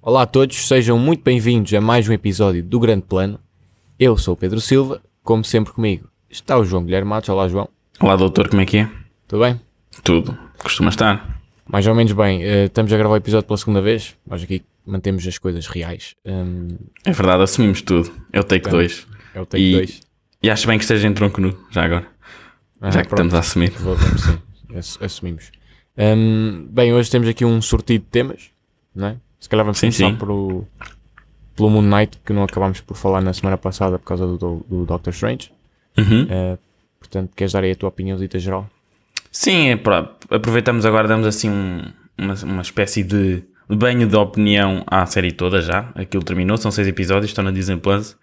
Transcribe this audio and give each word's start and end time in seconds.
Olá 0.00 0.22
a 0.22 0.26
todos, 0.26 0.68
sejam 0.68 0.98
muito 0.98 1.22
bem-vindos 1.24 1.72
a 1.74 1.80
mais 1.80 2.08
um 2.08 2.12
episódio 2.12 2.62
do 2.62 2.78
Grande 2.78 3.02
Plano. 3.02 3.40
Eu 3.98 4.16
sou 4.16 4.34
o 4.34 4.36
Pedro 4.36 4.60
Silva, 4.60 5.02
como 5.22 5.44
sempre 5.44 5.72
comigo 5.72 6.14
está 6.34 6.58
o 6.58 6.64
João 6.64 6.84
Guilherme 6.84 7.08
Matos. 7.08 7.28
Olá, 7.28 7.48
João. 7.48 7.68
Olá, 8.00 8.16
doutor, 8.16 8.48
como 8.48 8.60
é 8.60 8.66
que 8.66 8.78
é? 8.78 8.90
Tudo 9.28 9.44
bem? 9.44 9.60
Tudo, 10.02 10.36
costuma 10.58 10.90
estar. 10.90 11.40
Mais 11.66 11.86
ou 11.86 11.94
menos 11.94 12.12
bem. 12.12 12.42
Uh, 12.42 12.66
estamos 12.66 12.92
a 12.92 12.96
gravar 12.96 13.14
o 13.14 13.16
episódio 13.16 13.46
pela 13.46 13.56
segunda 13.56 13.80
vez. 13.80 14.14
Nós 14.26 14.42
aqui 14.42 14.62
mantemos 14.84 15.26
as 15.26 15.38
coisas 15.38 15.66
reais. 15.66 16.14
Um... 16.24 16.76
É 17.04 17.12
verdade, 17.12 17.42
assumimos 17.42 17.80
tudo. 17.82 18.10
É 18.32 18.40
o 18.40 18.44
take 18.44 18.68
2. 18.68 19.06
É 19.34 19.40
o 19.40 19.46
take 19.46 19.72
2. 19.72 20.00
E, 20.44 20.50
acho 20.50 20.66
bem 20.66 20.76
que 20.76 20.84
esteja 20.84 21.08
em 21.08 21.14
tronco 21.14 21.40
nu, 21.40 21.58
já 21.70 21.86
agora. 21.86 22.06
Ah, 22.78 22.90
já 22.90 23.00
que 23.00 23.08
pronto. 23.08 23.24
estamos 23.24 23.34
a 23.34 23.38
assumir. 23.38 23.72
Vamos 23.78 24.20
sim, 24.86 24.98
assumimos. 25.02 25.50
Um, 25.96 26.66
bem, 26.68 26.92
hoje 26.92 27.10
temos 27.10 27.26
aqui 27.26 27.46
um 27.46 27.62
sortido 27.62 28.04
de 28.04 28.10
temas, 28.10 28.50
não 28.94 29.08
é? 29.08 29.16
Se 29.40 29.48
calhar 29.48 29.64
vamos 29.64 29.78
sim, 29.78 29.86
começar 29.86 30.10
sim. 30.10 30.16
Pelo, 30.16 30.68
pelo 31.56 31.70
Moon 31.70 31.80
Knight, 31.80 32.18
que 32.22 32.34
não 32.34 32.42
acabámos 32.42 32.82
por 32.82 32.94
falar 32.94 33.22
na 33.22 33.32
semana 33.32 33.56
passada 33.56 33.98
por 33.98 34.04
causa 34.04 34.26
do, 34.26 34.36
do, 34.36 34.66
do 34.68 34.84
Doctor 34.84 35.14
Strange. 35.14 35.50
Uhum. 35.96 36.24
Uh, 36.24 36.58
portanto, 36.98 37.32
queres 37.34 37.54
dar 37.54 37.64
aí 37.64 37.70
a 37.70 37.76
tua 37.76 37.88
opinião 37.88 38.18
dita 38.18 38.38
geral? 38.38 38.68
Sim, 39.32 39.68
é, 39.68 39.80
aproveitamos 40.28 40.84
agora, 40.84 41.08
damos 41.08 41.26
assim 41.26 41.48
um, 41.48 41.90
uma, 42.18 42.34
uma 42.44 42.60
espécie 42.60 43.02
de 43.02 43.42
banho 43.68 44.06
de 44.06 44.16
opinião 44.16 44.84
à 44.86 45.06
série 45.06 45.32
toda 45.32 45.60
já. 45.60 45.90
Aquilo 45.94 46.22
terminou, 46.22 46.56
são 46.56 46.70
seis 46.70 46.88
episódios, 46.88 47.30
estão 47.30 47.44
na 47.44 47.50
Disney 47.50 47.76
Plus. 47.76 48.16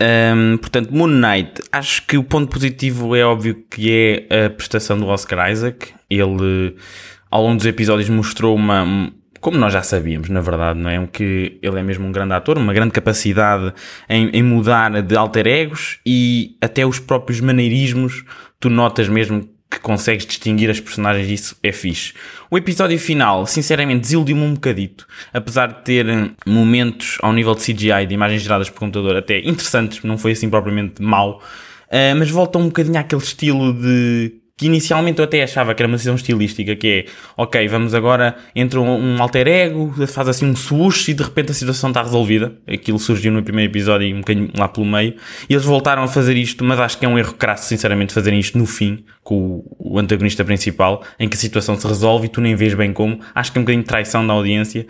Um, 0.00 0.56
portanto, 0.58 0.90
Moon 0.92 1.06
Knight, 1.06 1.62
acho 1.70 2.06
que 2.06 2.18
o 2.18 2.24
ponto 2.24 2.50
positivo 2.50 3.14
é 3.14 3.24
óbvio 3.24 3.64
que 3.70 4.26
é 4.30 4.46
a 4.46 4.50
prestação 4.50 4.98
do 4.98 5.06
Oscar 5.06 5.50
Isaac. 5.50 5.92
Ele, 6.10 6.76
ao 7.30 7.42
longo 7.42 7.56
dos 7.56 7.66
episódios, 7.66 8.08
mostrou 8.08 8.54
uma 8.54 9.12
como 9.44 9.58
nós 9.58 9.74
já 9.74 9.82
sabíamos, 9.82 10.30
na 10.30 10.40
verdade, 10.40 10.80
não 10.80 10.88
é? 10.88 11.06
Que 11.06 11.58
ele 11.60 11.78
é 11.78 11.82
mesmo 11.82 12.06
um 12.06 12.10
grande 12.10 12.32
ator, 12.32 12.56
uma 12.56 12.72
grande 12.72 12.92
capacidade 12.92 13.74
em, 14.08 14.30
em 14.30 14.42
mudar 14.42 15.02
de 15.02 15.14
alter 15.14 15.46
egos 15.46 15.98
e 16.06 16.56
até 16.62 16.86
os 16.86 16.98
próprios 16.98 17.42
maneirismos, 17.42 18.24
tu 18.58 18.70
notas 18.70 19.06
mesmo 19.06 19.46
que 19.74 19.80
consegues 19.80 20.26
distinguir 20.26 20.70
as 20.70 20.80
personagens 20.80 21.28
isso 21.28 21.56
é 21.62 21.72
fixe. 21.72 22.12
O 22.50 22.56
episódio 22.56 22.98
final, 22.98 23.46
sinceramente, 23.46 24.00
desiludiu-me 24.00 24.42
um 24.42 24.54
bocadito, 24.54 25.06
apesar 25.32 25.68
de 25.68 25.84
ter 25.84 26.06
momentos 26.46 27.18
ao 27.20 27.32
nível 27.32 27.54
de 27.54 27.62
CGI, 27.62 28.06
de 28.06 28.14
imagens 28.14 28.42
geradas 28.42 28.70
por 28.70 28.78
computador, 28.78 29.16
até 29.16 29.40
interessantes, 29.40 30.02
não 30.02 30.16
foi 30.16 30.32
assim 30.32 30.48
propriamente 30.48 31.02
mau, 31.02 31.38
uh, 31.38 32.16
mas 32.18 32.30
volta 32.30 32.58
um 32.58 32.66
bocadinho 32.66 32.98
àquele 32.98 33.22
estilo 33.22 33.72
de 33.72 34.43
que 34.56 34.66
inicialmente 34.66 35.18
eu 35.18 35.24
até 35.24 35.42
achava 35.42 35.74
que 35.74 35.82
era 35.82 35.88
uma 35.88 35.96
decisão 35.96 36.14
estilística, 36.14 36.76
que 36.76 36.88
é, 36.88 37.12
ok, 37.36 37.66
vamos 37.66 37.92
agora, 37.92 38.36
entra 38.54 38.80
um, 38.80 39.16
um 39.16 39.20
alter 39.20 39.48
ego, 39.48 39.92
faz 40.06 40.28
assim 40.28 40.46
um 40.46 40.54
swoosh 40.54 41.08
e 41.10 41.14
de 41.14 41.24
repente 41.24 41.50
a 41.50 41.54
situação 41.54 41.90
está 41.90 42.02
resolvida. 42.02 42.56
Aquilo 42.66 42.98
surgiu 43.00 43.32
no 43.32 43.42
primeiro 43.42 43.72
episódio 43.72 44.06
e 44.06 44.14
um 44.14 44.18
bocadinho 44.18 44.50
lá 44.56 44.68
pelo 44.68 44.86
meio. 44.86 45.16
E 45.48 45.54
eles 45.54 45.64
voltaram 45.64 46.04
a 46.04 46.08
fazer 46.08 46.36
isto, 46.36 46.64
mas 46.64 46.78
acho 46.78 46.98
que 46.98 47.04
é 47.04 47.08
um 47.08 47.18
erro 47.18 47.34
crasso, 47.34 47.66
sinceramente, 47.66 48.12
fazerem 48.12 48.38
isto 48.38 48.56
no 48.56 48.64
fim, 48.66 49.04
com 49.24 49.34
o, 49.34 49.76
o 49.94 49.98
antagonista 49.98 50.44
principal, 50.44 51.02
em 51.18 51.28
que 51.28 51.36
a 51.36 51.40
situação 51.40 51.76
se 51.76 51.86
resolve 51.86 52.26
e 52.26 52.28
tu 52.28 52.40
nem 52.40 52.54
vês 52.54 52.74
bem 52.74 52.92
como. 52.92 53.18
Acho 53.34 53.50
que 53.50 53.58
é 53.58 53.60
um 53.60 53.64
bocadinho 53.64 53.82
de 53.82 53.88
traição 53.88 54.24
da 54.24 54.34
audiência, 54.34 54.86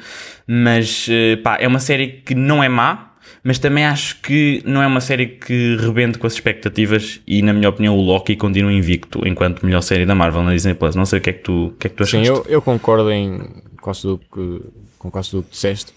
mas, 0.46 1.06
eh, 1.08 1.36
pá, 1.36 1.56
é 1.58 1.66
uma 1.66 1.80
série 1.80 2.22
que 2.24 2.34
não 2.34 2.62
é 2.62 2.68
má, 2.68 3.13
mas 3.44 3.58
também 3.58 3.84
acho 3.84 4.22
que 4.22 4.62
não 4.64 4.82
é 4.82 4.86
uma 4.86 5.02
série 5.02 5.26
que 5.26 5.76
rebente 5.76 6.18
com 6.18 6.26
as 6.26 6.32
expectativas 6.32 7.20
e, 7.26 7.42
na 7.42 7.52
minha 7.52 7.68
opinião, 7.68 7.94
o 7.94 8.00
Loki 8.00 8.36
continua 8.36 8.72
invicto 8.72 9.20
enquanto 9.28 9.66
melhor 9.66 9.82
série 9.82 10.06
da 10.06 10.14
Marvel 10.14 10.42
na 10.42 10.54
Disney 10.54 10.72
Plus. 10.72 10.96
Não 10.96 11.04
sei 11.04 11.18
o 11.18 11.22
que 11.22 11.28
é 11.28 11.32
que 11.34 11.42
tu, 11.42 11.66
o 11.66 11.70
que 11.72 11.86
é 11.86 11.90
que 11.90 11.96
tu 11.96 12.04
achaste. 12.04 12.26
Sim, 12.26 12.32
eu, 12.32 12.46
eu 12.48 12.62
concordo 12.62 13.12
em 13.12 13.38
quase 13.82 14.00
tudo 14.00 14.22
que, 14.32 14.62
com 14.98 15.10
quase 15.10 15.30
que 15.30 15.44
disseste. 15.50 15.92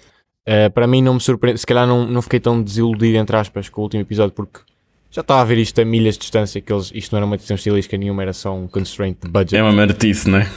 Uh, 0.45 0.69
para 0.73 0.85
mim 0.87 1.01
não 1.01 1.13
me 1.13 1.21
surpreende, 1.21 1.57
se 1.57 1.65
calhar 1.65 1.87
não, 1.87 2.05
não 2.05 2.21
fiquei 2.21 2.41
tão 2.41 2.61
desiludido, 2.61 3.17
entre 3.17 3.37
aspas, 3.37 3.69
com 3.69 3.79
o 3.79 3.83
último 3.85 4.01
episódio, 4.01 4.33
porque 4.33 4.59
já 5.09 5.21
estava 5.21 5.39
a 5.39 5.45
ver 5.45 5.57
isto 5.57 5.79
a 5.79 5.85
milhas 5.85 6.15
de 6.15 6.21
distância, 6.21 6.59
que 6.59 6.71
eles, 6.71 6.91
isto 6.93 7.13
não 7.13 7.19
era 7.19 7.25
uma 7.25 7.37
decisão 7.37 7.55
estilística 7.55 7.97
nenhuma, 7.97 8.23
era 8.23 8.33
só 8.33 8.53
um 8.53 8.67
constraint 8.67 9.17
de 9.23 9.29
budget. 9.29 9.55
É 9.55 9.63
uma 9.63 9.71
martice, 9.71 10.29
não 10.29 10.39
é? 10.39 10.49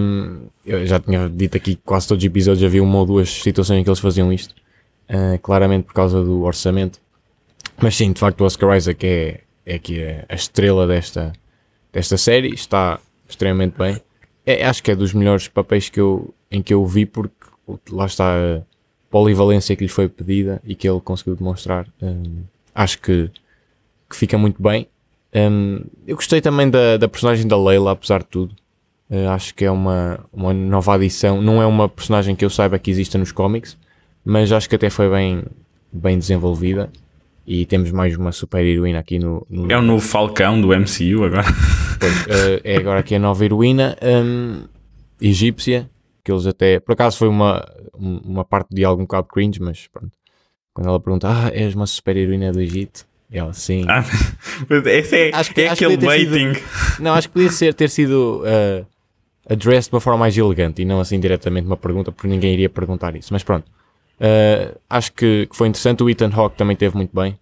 Um, 0.00 0.46
eu 0.64 0.86
já 0.86 1.00
tinha 1.00 1.28
dito 1.28 1.56
aqui 1.56 1.74
que 1.74 1.82
quase 1.84 2.06
todos 2.06 2.22
os 2.22 2.26
episódios 2.26 2.62
havia 2.62 2.82
uma 2.82 2.98
ou 2.98 3.06
duas 3.06 3.28
situações 3.28 3.80
em 3.80 3.82
que 3.82 3.90
eles 3.90 3.98
faziam 3.98 4.32
isto 4.32 4.54
uh, 5.10 5.38
claramente 5.40 5.84
por 5.84 5.94
causa 5.94 6.22
do 6.22 6.42
orçamento. 6.42 7.00
Mas 7.80 7.96
sim, 7.96 8.12
de 8.12 8.20
facto, 8.20 8.40
o 8.40 8.44
Oscar 8.44 8.76
Isaac 8.76 9.06
é, 9.06 9.40
é 9.64 9.74
aqui 9.74 10.00
a, 10.28 10.34
estrela 10.34 10.86
desta, 10.86 11.32
desta 11.92 12.16
série, 12.16 12.54
está 12.54 12.98
extremamente 13.28 13.76
bem. 13.76 14.00
É, 14.44 14.64
acho 14.64 14.82
que 14.82 14.90
é 14.90 14.96
dos 14.96 15.12
melhores 15.12 15.48
papéis 15.48 15.88
que 15.88 16.00
eu, 16.00 16.32
em 16.50 16.62
que 16.62 16.72
eu 16.72 16.86
vi, 16.86 17.04
porque 17.04 17.34
lá 17.90 18.06
está 18.06 18.34
a 18.34 18.62
polivalência 19.10 19.74
que 19.74 19.82
lhe 19.82 19.88
foi 19.88 20.08
pedida 20.08 20.60
e 20.64 20.74
que 20.74 20.88
ele 20.88 21.00
conseguiu 21.00 21.34
demonstrar. 21.34 21.86
Um, 22.00 22.44
acho 22.74 23.00
que, 23.00 23.30
que 24.08 24.16
fica 24.16 24.38
muito 24.38 24.62
bem. 24.62 24.86
Um, 25.34 25.80
eu 26.06 26.16
gostei 26.16 26.40
também 26.40 26.70
da, 26.70 26.96
da 26.96 27.08
personagem 27.08 27.46
da 27.46 27.58
Leila, 27.58 27.92
apesar 27.92 28.20
de 28.20 28.26
tudo. 28.26 28.54
Uh, 29.10 29.28
acho 29.30 29.54
que 29.54 29.64
é 29.64 29.70
uma, 29.70 30.20
uma 30.32 30.54
nova 30.54 30.94
adição. 30.94 31.42
Não 31.42 31.60
é 31.60 31.66
uma 31.66 31.88
personagem 31.88 32.34
que 32.34 32.44
eu 32.44 32.50
saiba 32.50 32.78
que 32.78 32.90
exista 32.90 33.18
nos 33.18 33.32
cómics, 33.32 33.76
mas 34.26 34.50
acho 34.50 34.68
que 34.68 34.74
até 34.74 34.90
foi 34.90 35.08
bem, 35.08 35.44
bem 35.92 36.18
desenvolvida. 36.18 36.90
E 37.46 37.64
temos 37.64 37.92
mais 37.92 38.16
uma 38.16 38.32
super 38.32 38.64
heroína 38.64 38.98
aqui 38.98 39.20
no, 39.20 39.46
no... 39.48 39.70
É 39.70 39.78
o 39.78 39.82
novo 39.82 40.04
Falcão 40.04 40.60
do 40.60 40.68
MCU 40.68 41.22
agora. 41.24 41.44
Pois, 42.00 42.26
uh, 42.26 42.60
é 42.64 42.76
agora 42.76 42.98
aqui 43.00 43.14
a 43.14 43.20
nova 43.20 43.44
heroína 43.44 43.96
um, 44.02 44.64
egípcia, 45.20 45.88
que 46.24 46.32
eles 46.32 46.44
até. 46.44 46.80
Por 46.80 46.92
acaso 46.92 47.16
foi 47.16 47.28
uma, 47.28 47.64
uma 47.96 48.44
parte 48.44 48.74
de 48.74 48.84
algum 48.84 49.02
bocado 49.02 49.28
cringe, 49.28 49.62
mas 49.62 49.86
pronto. 49.86 50.10
Quando 50.74 50.88
ela 50.88 50.98
pergunta, 50.98 51.28
ah, 51.28 51.50
és 51.54 51.74
uma 51.76 51.86
super 51.86 52.16
heroína 52.16 52.50
do 52.50 52.60
Egito? 52.60 53.06
E 53.30 53.38
ela, 53.38 53.52
sim. 53.52 53.86
Ah, 53.88 54.04
esse 54.90 55.16
é, 55.16 55.34
acho 55.34 55.54
que, 55.54 55.60
é 55.62 55.68
aquele 55.68 55.96
baiting. 55.96 56.52
Não, 56.98 57.14
acho 57.14 57.28
que 57.28 57.34
podia 57.34 57.50
ser, 57.50 57.72
ter 57.74 57.88
sido 57.88 58.42
uh, 58.42 58.84
addressed 59.48 59.90
de 59.90 59.94
uma 59.94 60.00
forma 60.00 60.18
mais 60.18 60.36
elegante 60.36 60.82
e 60.82 60.84
não 60.84 61.00
assim 61.00 61.18
diretamente 61.20 61.66
uma 61.66 61.76
pergunta, 61.76 62.10
porque 62.10 62.28
ninguém 62.28 62.52
iria 62.54 62.68
perguntar 62.68 63.14
isso. 63.14 63.32
Mas 63.32 63.44
pronto. 63.44 63.70
Uh, 64.20 64.78
acho 64.88 65.12
que, 65.12 65.46
que, 65.46 65.56
foi 65.56 65.68
interessante. 65.68 66.02
O 66.02 66.10
Ethan 66.10 66.30
Hawke 66.32 66.56
também 66.56 66.76
teve 66.76 66.96
muito 66.96 67.14
bem. 67.14 67.38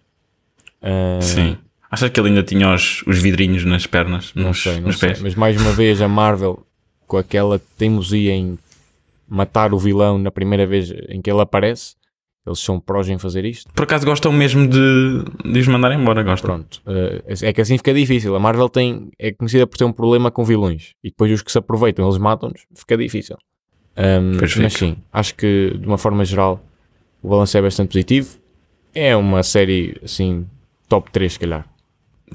Uh, 0.81 1.21
Sim. 1.21 1.57
Achas 1.89 2.09
que 2.09 2.19
ele 2.19 2.29
ainda 2.29 2.43
tinha 2.43 2.73
os, 2.73 3.03
os 3.07 3.21
vidrinhos 3.21 3.63
nas 3.63 3.87
pernas? 3.87 4.33
Não 4.35 4.49
nos, 4.49 4.61
sei, 4.61 4.79
não 4.79 4.87
nos 4.87 4.99
sei. 4.99 5.09
Pés? 5.09 5.21
Mas 5.21 5.35
mais 5.35 5.59
uma 5.59 5.71
vez 5.71 6.01
a 6.01 6.07
Marvel, 6.07 6.65
com 7.07 7.17
aquela 7.17 7.59
teimosia 7.77 8.33
em 8.33 8.57
matar 9.27 9.73
o 9.73 9.79
vilão 9.79 10.17
na 10.17 10.31
primeira 10.31 10.65
vez 10.65 10.91
em 11.09 11.21
que 11.21 11.31
ele 11.31 11.41
aparece, 11.41 11.95
eles 12.45 12.59
são 12.59 12.79
prós 12.79 13.09
em 13.09 13.17
fazer 13.17 13.43
isto. 13.45 13.71
Por 13.73 13.83
acaso 13.83 14.05
gostam 14.05 14.31
mesmo 14.31 14.67
de, 14.67 15.23
de 15.43 15.59
os 15.59 15.67
mandar 15.67 15.91
embora, 15.93 16.21
gostam. 16.21 16.55
Pronto, 16.55 16.81
uh, 16.85 17.23
é 17.41 17.51
que 17.51 17.61
assim 17.61 17.77
fica 17.77 17.93
difícil. 17.93 18.35
A 18.35 18.39
Marvel 18.39 18.69
tem, 18.69 19.09
é 19.17 19.31
conhecida 19.31 19.65
por 19.65 19.77
ter 19.77 19.85
um 19.85 19.91
problema 19.91 20.29
com 20.29 20.43
vilões 20.43 20.93
e 21.03 21.09
depois 21.09 21.31
os 21.31 21.41
que 21.41 21.51
se 21.51 21.57
aproveitam 21.57 22.05
eles 22.05 22.17
matam-nos, 22.17 22.65
fica 22.75 22.97
difícil. 22.97 23.37
Um, 23.97 24.37
mas 24.39 24.73
sim, 24.73 24.97
acho 25.11 25.35
que 25.35 25.77
de 25.79 25.87
uma 25.87 25.97
forma 25.97 26.25
geral 26.25 26.61
o 27.21 27.29
balanço 27.29 27.57
é 27.57 27.61
bastante 27.61 27.89
positivo. 27.89 28.37
É 28.93 29.15
uma 29.15 29.41
série 29.43 29.99
assim, 30.03 30.45
top 30.87 31.11
3, 31.11 31.33
se 31.33 31.39
calhar. 31.39 31.65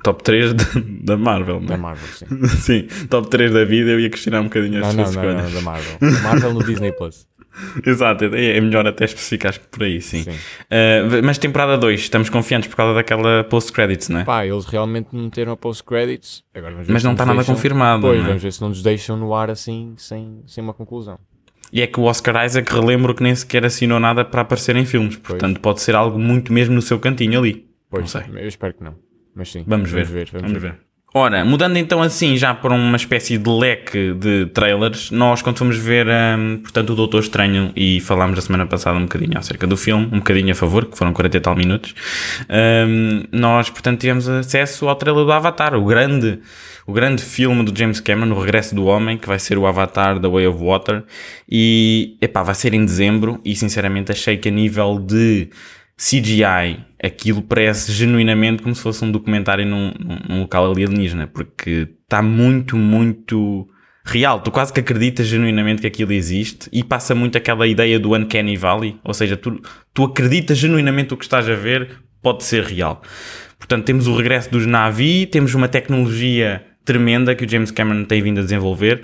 Top 0.03 0.23
3 0.23 0.55
de, 0.55 0.81
da 1.03 1.17
Marvel, 1.17 1.61
não 1.61 1.67
é? 1.67 1.69
Da 1.69 1.77
Marvel, 1.77 2.09
sim. 2.09 2.27
sim, 2.89 3.07
top 3.09 3.29
3 3.29 3.53
da 3.53 3.65
vida, 3.65 3.91
eu 3.91 4.01
ia 4.01 4.11
questionar 4.11 4.41
um 4.41 4.45
bocadinho 4.45 4.85
as 4.85 4.95
não, 4.95 5.05
não. 5.05 5.13
Não, 5.13 5.43
não, 5.43 5.51
da 5.53 5.61
Marvel. 5.61 5.99
Da 6.01 6.21
Marvel 6.21 6.55
no 6.55 6.65
Disney 6.65 6.93
Plus. 6.93 7.27
Exato, 7.85 8.25
é, 8.25 8.57
é 8.57 8.61
melhor 8.61 8.87
até 8.87 9.05
especificar 9.05 9.53
que 9.53 9.67
por 9.67 9.83
aí, 9.83 10.01
sim. 10.01 10.23
sim. 10.23 10.31
Uh, 10.31 11.23
mas 11.25 11.39
temporada 11.39 11.77
2, 11.77 12.01
estamos 12.01 12.29
confiantes 12.29 12.69
por 12.69 12.77
causa 12.77 12.95
daquela 12.95 13.45
post-credits, 13.45 14.09
não 14.09 14.21
é? 14.21 14.25
Pá, 14.25 14.47
eles 14.47 14.65
realmente 14.67 15.15
meteram 15.15 15.53
a 15.53 15.57
post-credits. 15.57 16.45
Mas 16.89 17.03
não 17.03 17.13
está 17.13 17.27
nada 17.27 17.39
deixam... 17.39 17.55
confirmado. 17.55 18.03
Pois, 18.03 18.21
é? 18.21 18.23
vamos 18.23 18.43
ver 18.43 18.53
se 18.53 18.61
não 18.61 18.69
nos 18.69 18.83
deixam 18.83 19.17
no 19.17 19.35
ar 19.35 19.51
assim, 19.51 19.95
sem, 19.97 20.43
sem 20.47 20.63
uma 20.63 20.75
conclusão. 20.75 21.19
E 21.73 21.81
é 21.83 21.87
que 21.87 22.01
o 22.01 22.05
Oscar 22.05 22.45
Isaac, 22.45 22.73
relembro 22.73 23.15
que 23.15 23.23
nem 23.23 23.35
sequer 23.35 23.65
assinou 23.65 24.01
nada 24.01 24.25
para 24.25 24.43
aparecer 24.43 24.75
em 24.77 24.85
filmes. 24.85 25.17
Portanto, 25.17 25.61
pois. 25.61 25.63
pode 25.63 25.81
ser 25.83 25.95
algo 25.95 26.19
muito 26.19 26.53
mesmo 26.53 26.75
no 26.75 26.83
seu 26.83 26.99
cantinho 26.99 27.39
ali. 27.39 27.67
Pois, 27.89 28.03
não 28.03 28.09
sei. 28.09 28.23
Eu 28.35 28.49
espero 28.49 28.75
que 28.75 28.83
não. 28.83 28.95
Mas 29.35 29.51
sim. 29.51 29.65
Vamos, 29.67 29.91
vamos 29.91 30.09
ver. 30.09 30.27
ver. 30.27 30.31
Vamos, 30.33 30.49
vamos 30.49 30.63
ver. 30.63 30.73
ver. 30.73 30.90
Ora, 31.13 31.45
mudando 31.45 31.77
então 31.77 32.01
assim 32.01 32.37
já 32.37 32.55
para 32.55 32.73
uma 32.73 32.97
espécie 32.97 33.37
de 33.37 33.51
leque 33.51 34.15
de 34.15 34.47
trailers, 34.47 35.11
nós 35.11 35.43
quando 35.43 35.59
fomos 35.59 35.77
ver, 35.77 36.07
um, 36.07 36.59
portanto, 36.59 36.91
o 36.91 36.95
Doutor 36.95 37.21
Estranho 37.21 37.73
e 37.75 37.99
falámos 37.99 38.39
a 38.39 38.43
semana 38.43 38.65
passada 38.65 38.97
um 38.97 39.03
bocadinho 39.03 39.37
acerca 39.37 39.67
do 39.67 39.77
filme, 39.77 40.07
um 40.07 40.19
bocadinho 40.19 40.53
a 40.53 40.55
favor, 40.55 40.87
que 40.87 40.97
foram 40.97 41.13
40 41.13 41.37
e 41.37 41.41
tal 41.41 41.57
minutos, 41.57 41.97
um, 42.49 43.25
nós, 43.33 43.69
portanto, 43.69 43.99
tivemos 43.99 44.29
acesso 44.29 44.89
ao 44.89 44.95
trailer 44.95 45.25
do 45.25 45.33
Avatar, 45.33 45.75
o 45.75 45.85
grande, 45.85 46.39
o 46.87 46.93
grande 46.93 47.25
filme 47.25 47.65
do 47.65 47.77
James 47.77 47.99
Cameron, 47.99 48.33
o 48.33 48.41
regresso 48.41 48.73
do 48.73 48.85
homem, 48.85 49.19
que 49.19 49.27
vai 49.27 49.41
ser 49.41 49.59
o 49.59 49.67
Avatar 49.67 50.21
The 50.21 50.29
Way 50.29 50.47
of 50.47 50.63
Water, 50.63 51.03
e, 51.51 52.17
epá, 52.21 52.45
vai 52.45 52.55
ser 52.55 52.73
em 52.73 52.85
dezembro, 52.85 53.41
e 53.45 53.57
sinceramente 53.57 54.13
achei 54.13 54.37
que 54.37 54.49
a 54.49 54.53
nível 54.53 54.97
de 55.01 55.49
CGI, 56.01 56.81
aquilo 57.03 57.43
parece 57.43 57.93
genuinamente 57.93 58.63
como 58.63 58.75
se 58.75 58.81
fosse 58.81 59.05
um 59.05 59.13
documentário 59.13 59.67
num, 59.67 59.93
num 60.27 60.41
local 60.41 60.71
alienígena, 60.71 61.27
porque 61.27 61.89
está 62.03 62.23
muito, 62.23 62.75
muito 62.75 63.69
real. 64.03 64.41
Tu 64.41 64.51
quase 64.51 64.73
que 64.73 64.81
acreditas 64.81 65.27
genuinamente 65.27 65.83
que 65.83 65.87
aquilo 65.87 66.13
existe 66.13 66.71
e 66.73 66.83
passa 66.83 67.15
muito 67.15 67.37
aquela 67.37 67.67
ideia 67.67 68.01
do 68.01 68.15
Uncanny 68.15 68.57
Valley, 68.57 68.97
ou 69.05 69.13
seja, 69.13 69.37
tu, 69.37 69.61
tu 69.93 70.05
acreditas 70.05 70.57
genuinamente 70.57 71.13
o 71.13 71.19
que 71.19 71.25
estás 71.25 71.47
a 71.47 71.55
ver 71.55 71.91
pode 72.23 72.45
ser 72.45 72.65
real. 72.65 73.03
Portanto, 73.59 73.85
temos 73.85 74.07
o 74.07 74.17
regresso 74.17 74.51
dos 74.51 74.65
Navi, 74.65 75.27
temos 75.27 75.55
uma 75.55 75.69
tecnologia 75.69 76.65
tremenda 76.83 77.35
que 77.35 77.45
o 77.45 77.49
James 77.49 77.71
Cameron 77.71 78.05
tem 78.05 78.23
vindo 78.23 78.41
a 78.41 78.43
desenvolver. 78.43 79.03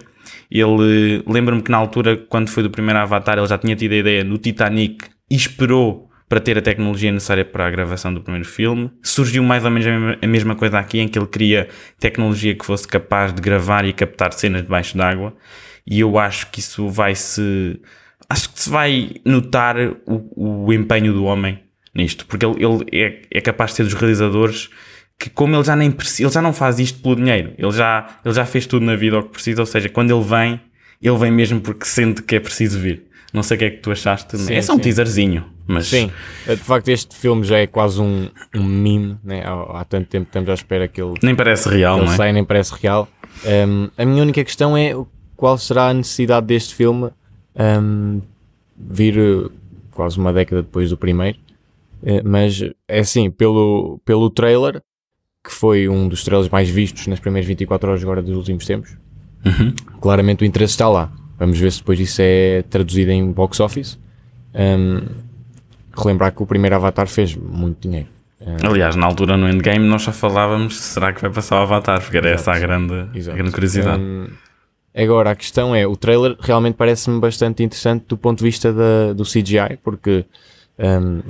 Ele, 0.50 1.22
lembro-me 1.26 1.60
que 1.60 1.70
na 1.70 1.76
altura, 1.76 2.16
quando 2.16 2.48
foi 2.48 2.62
do 2.62 2.70
primeiro 2.70 2.98
Avatar, 3.00 3.36
ele 3.36 3.46
já 3.46 3.58
tinha 3.58 3.76
tido 3.76 3.92
a 3.92 3.96
ideia 3.96 4.24
no 4.24 4.38
Titanic 4.38 5.04
e 5.30 5.36
esperou 5.36 6.05
para 6.28 6.40
ter 6.40 6.58
a 6.58 6.62
tecnologia 6.62 7.12
necessária 7.12 7.44
para 7.44 7.66
a 7.66 7.70
gravação 7.70 8.12
do 8.12 8.20
primeiro 8.20 8.46
filme. 8.46 8.90
Surgiu 9.02 9.42
mais 9.42 9.64
ou 9.64 9.70
menos 9.70 10.18
a 10.20 10.26
mesma 10.26 10.56
coisa 10.56 10.78
aqui, 10.78 10.98
em 10.98 11.08
que 11.08 11.18
ele 11.18 11.26
queria 11.26 11.68
tecnologia 11.98 12.54
que 12.54 12.64
fosse 12.64 12.86
capaz 12.86 13.32
de 13.32 13.40
gravar 13.40 13.84
e 13.84 13.92
captar 13.92 14.32
cenas 14.32 14.62
debaixo 14.62 14.96
d'água. 14.96 15.34
E 15.86 16.00
eu 16.00 16.18
acho 16.18 16.50
que 16.50 16.60
isso 16.60 16.88
vai 16.88 17.14
se. 17.14 17.80
Acho 18.28 18.52
que 18.52 18.60
se 18.60 18.70
vai 18.70 19.10
notar 19.24 19.76
o, 20.04 20.64
o 20.66 20.72
empenho 20.72 21.12
do 21.12 21.24
homem 21.24 21.62
nisto, 21.94 22.26
porque 22.26 22.44
ele, 22.44 22.56
ele 22.64 22.84
é, 22.92 23.22
é 23.30 23.40
capaz 23.40 23.70
de 23.70 23.76
ser 23.76 23.84
dos 23.84 23.94
realizadores 23.94 24.68
que 25.18 25.30
como 25.30 25.56
ele 25.56 25.64
já 25.64 25.74
nem 25.74 25.88
ele 25.88 26.30
já 26.30 26.42
não 26.42 26.52
faz 26.52 26.78
isto 26.78 27.00
pelo 27.00 27.16
dinheiro, 27.16 27.54
ele 27.56 27.72
já, 27.72 28.18
ele 28.24 28.34
já 28.34 28.44
fez 28.44 28.66
tudo 28.66 28.84
na 28.84 28.94
vida 28.96 29.18
o 29.18 29.22
que 29.22 29.30
precisa, 29.30 29.62
ou 29.62 29.66
seja, 29.66 29.88
quando 29.88 30.14
ele 30.14 30.22
vem, 30.22 30.60
ele 31.00 31.16
vem 31.16 31.30
mesmo 31.30 31.60
porque 31.60 31.86
sente 31.86 32.22
que 32.22 32.36
é 32.36 32.40
preciso 32.40 32.78
vir. 32.78 33.04
Não 33.32 33.42
sei 33.42 33.56
o 33.56 33.58
que 33.58 33.64
é 33.64 33.70
que 33.70 33.78
tu 33.78 33.90
achaste, 33.90 34.38
sim, 34.38 34.54
é 34.54 34.62
só 34.62 34.74
um 34.74 34.78
teaserzinho, 34.78 35.44
mas... 35.66 35.88
Sim, 35.88 36.10
de 36.46 36.56
facto 36.56 36.88
este 36.88 37.14
filme 37.16 37.44
já 37.44 37.58
é 37.58 37.66
quase 37.66 38.00
um, 38.00 38.28
um 38.54 38.62
meme, 38.62 39.18
né? 39.22 39.42
há, 39.44 39.80
há 39.80 39.84
tanto 39.84 40.08
tempo 40.08 40.24
que 40.24 40.30
estamos 40.30 40.48
à 40.48 40.54
espera 40.54 40.88
que 40.88 41.02
ele... 41.02 41.14
Nem 41.22 41.34
parece 41.34 41.68
real, 41.68 41.98
não 41.98 42.12
é? 42.12 42.16
Sai, 42.16 42.32
nem 42.32 42.44
parece 42.44 42.72
real. 42.80 43.08
Um, 43.44 43.90
a 43.98 44.04
minha 44.04 44.22
única 44.22 44.42
questão 44.44 44.76
é 44.76 44.94
qual 45.36 45.58
será 45.58 45.88
a 45.88 45.94
necessidade 45.94 46.46
deste 46.46 46.74
filme 46.74 47.10
um, 47.82 48.22
vir 48.76 49.18
uh, 49.18 49.52
quase 49.90 50.18
uma 50.18 50.32
década 50.32 50.62
depois 50.62 50.90
do 50.90 50.96
primeiro, 50.96 51.38
uh, 52.02 52.22
mas 52.24 52.62
é 52.88 53.00
assim, 53.00 53.30
pelo, 53.30 54.00
pelo 54.04 54.30
trailer 54.30 54.82
que 55.44 55.52
foi 55.52 55.88
um 55.88 56.08
dos 56.08 56.24
trailers 56.24 56.48
mais 56.48 56.68
vistos 56.68 57.06
nas 57.06 57.20
primeiras 57.20 57.46
24 57.46 57.88
horas 57.88 58.02
agora 58.02 58.20
dos 58.20 58.36
últimos 58.36 58.66
tempos. 58.66 58.96
Uhum. 59.44 59.72
Claramente 60.00 60.42
o 60.42 60.44
interesse 60.44 60.72
está 60.72 60.88
lá. 60.88 61.12
Vamos 61.38 61.58
ver 61.58 61.70
se 61.70 61.78
depois 61.78 62.00
isso 62.00 62.20
é 62.22 62.62
traduzido 62.62 63.10
em 63.10 63.30
box 63.30 63.60
office. 63.60 63.98
Um, 64.54 65.02
relembrar 65.96 66.32
que 66.32 66.42
o 66.42 66.46
primeiro 66.46 66.76
Avatar 66.76 67.06
fez 67.08 67.34
muito 67.34 67.88
dinheiro. 67.88 68.08
Um, 68.40 68.70
Aliás, 68.70 68.96
na 68.96 69.06
altura 69.06 69.36
no 69.36 69.48
Endgame 69.48 69.86
nós 69.86 70.02
já 70.02 70.12
falávamos 70.12 70.76
será 70.76 71.12
que 71.12 71.20
vai 71.20 71.30
passar 71.30 71.56
o 71.56 71.62
Avatar, 71.62 72.00
porque 72.00 72.16
era 72.16 72.30
essa 72.30 72.52
a 72.52 72.58
grande, 72.58 72.94
a 72.94 73.34
grande 73.34 73.50
curiosidade. 73.50 74.00
Um, 74.00 74.28
agora, 74.94 75.30
a 75.30 75.34
questão 75.34 75.74
é, 75.74 75.86
o 75.86 75.96
trailer 75.96 76.36
realmente 76.40 76.74
parece-me 76.74 77.20
bastante 77.20 77.62
interessante 77.62 78.04
do 78.08 78.16
ponto 78.16 78.38
de 78.38 78.44
vista 78.44 78.72
da, 78.72 79.12
do 79.12 79.24
CGI, 79.24 79.78
porque 79.82 80.24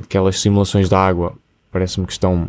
aquelas 0.03 0.41
simulações 0.41 0.89
da 0.89 0.99
água 0.99 1.35
parece-me 1.71 2.07
que 2.07 2.13
estão 2.13 2.49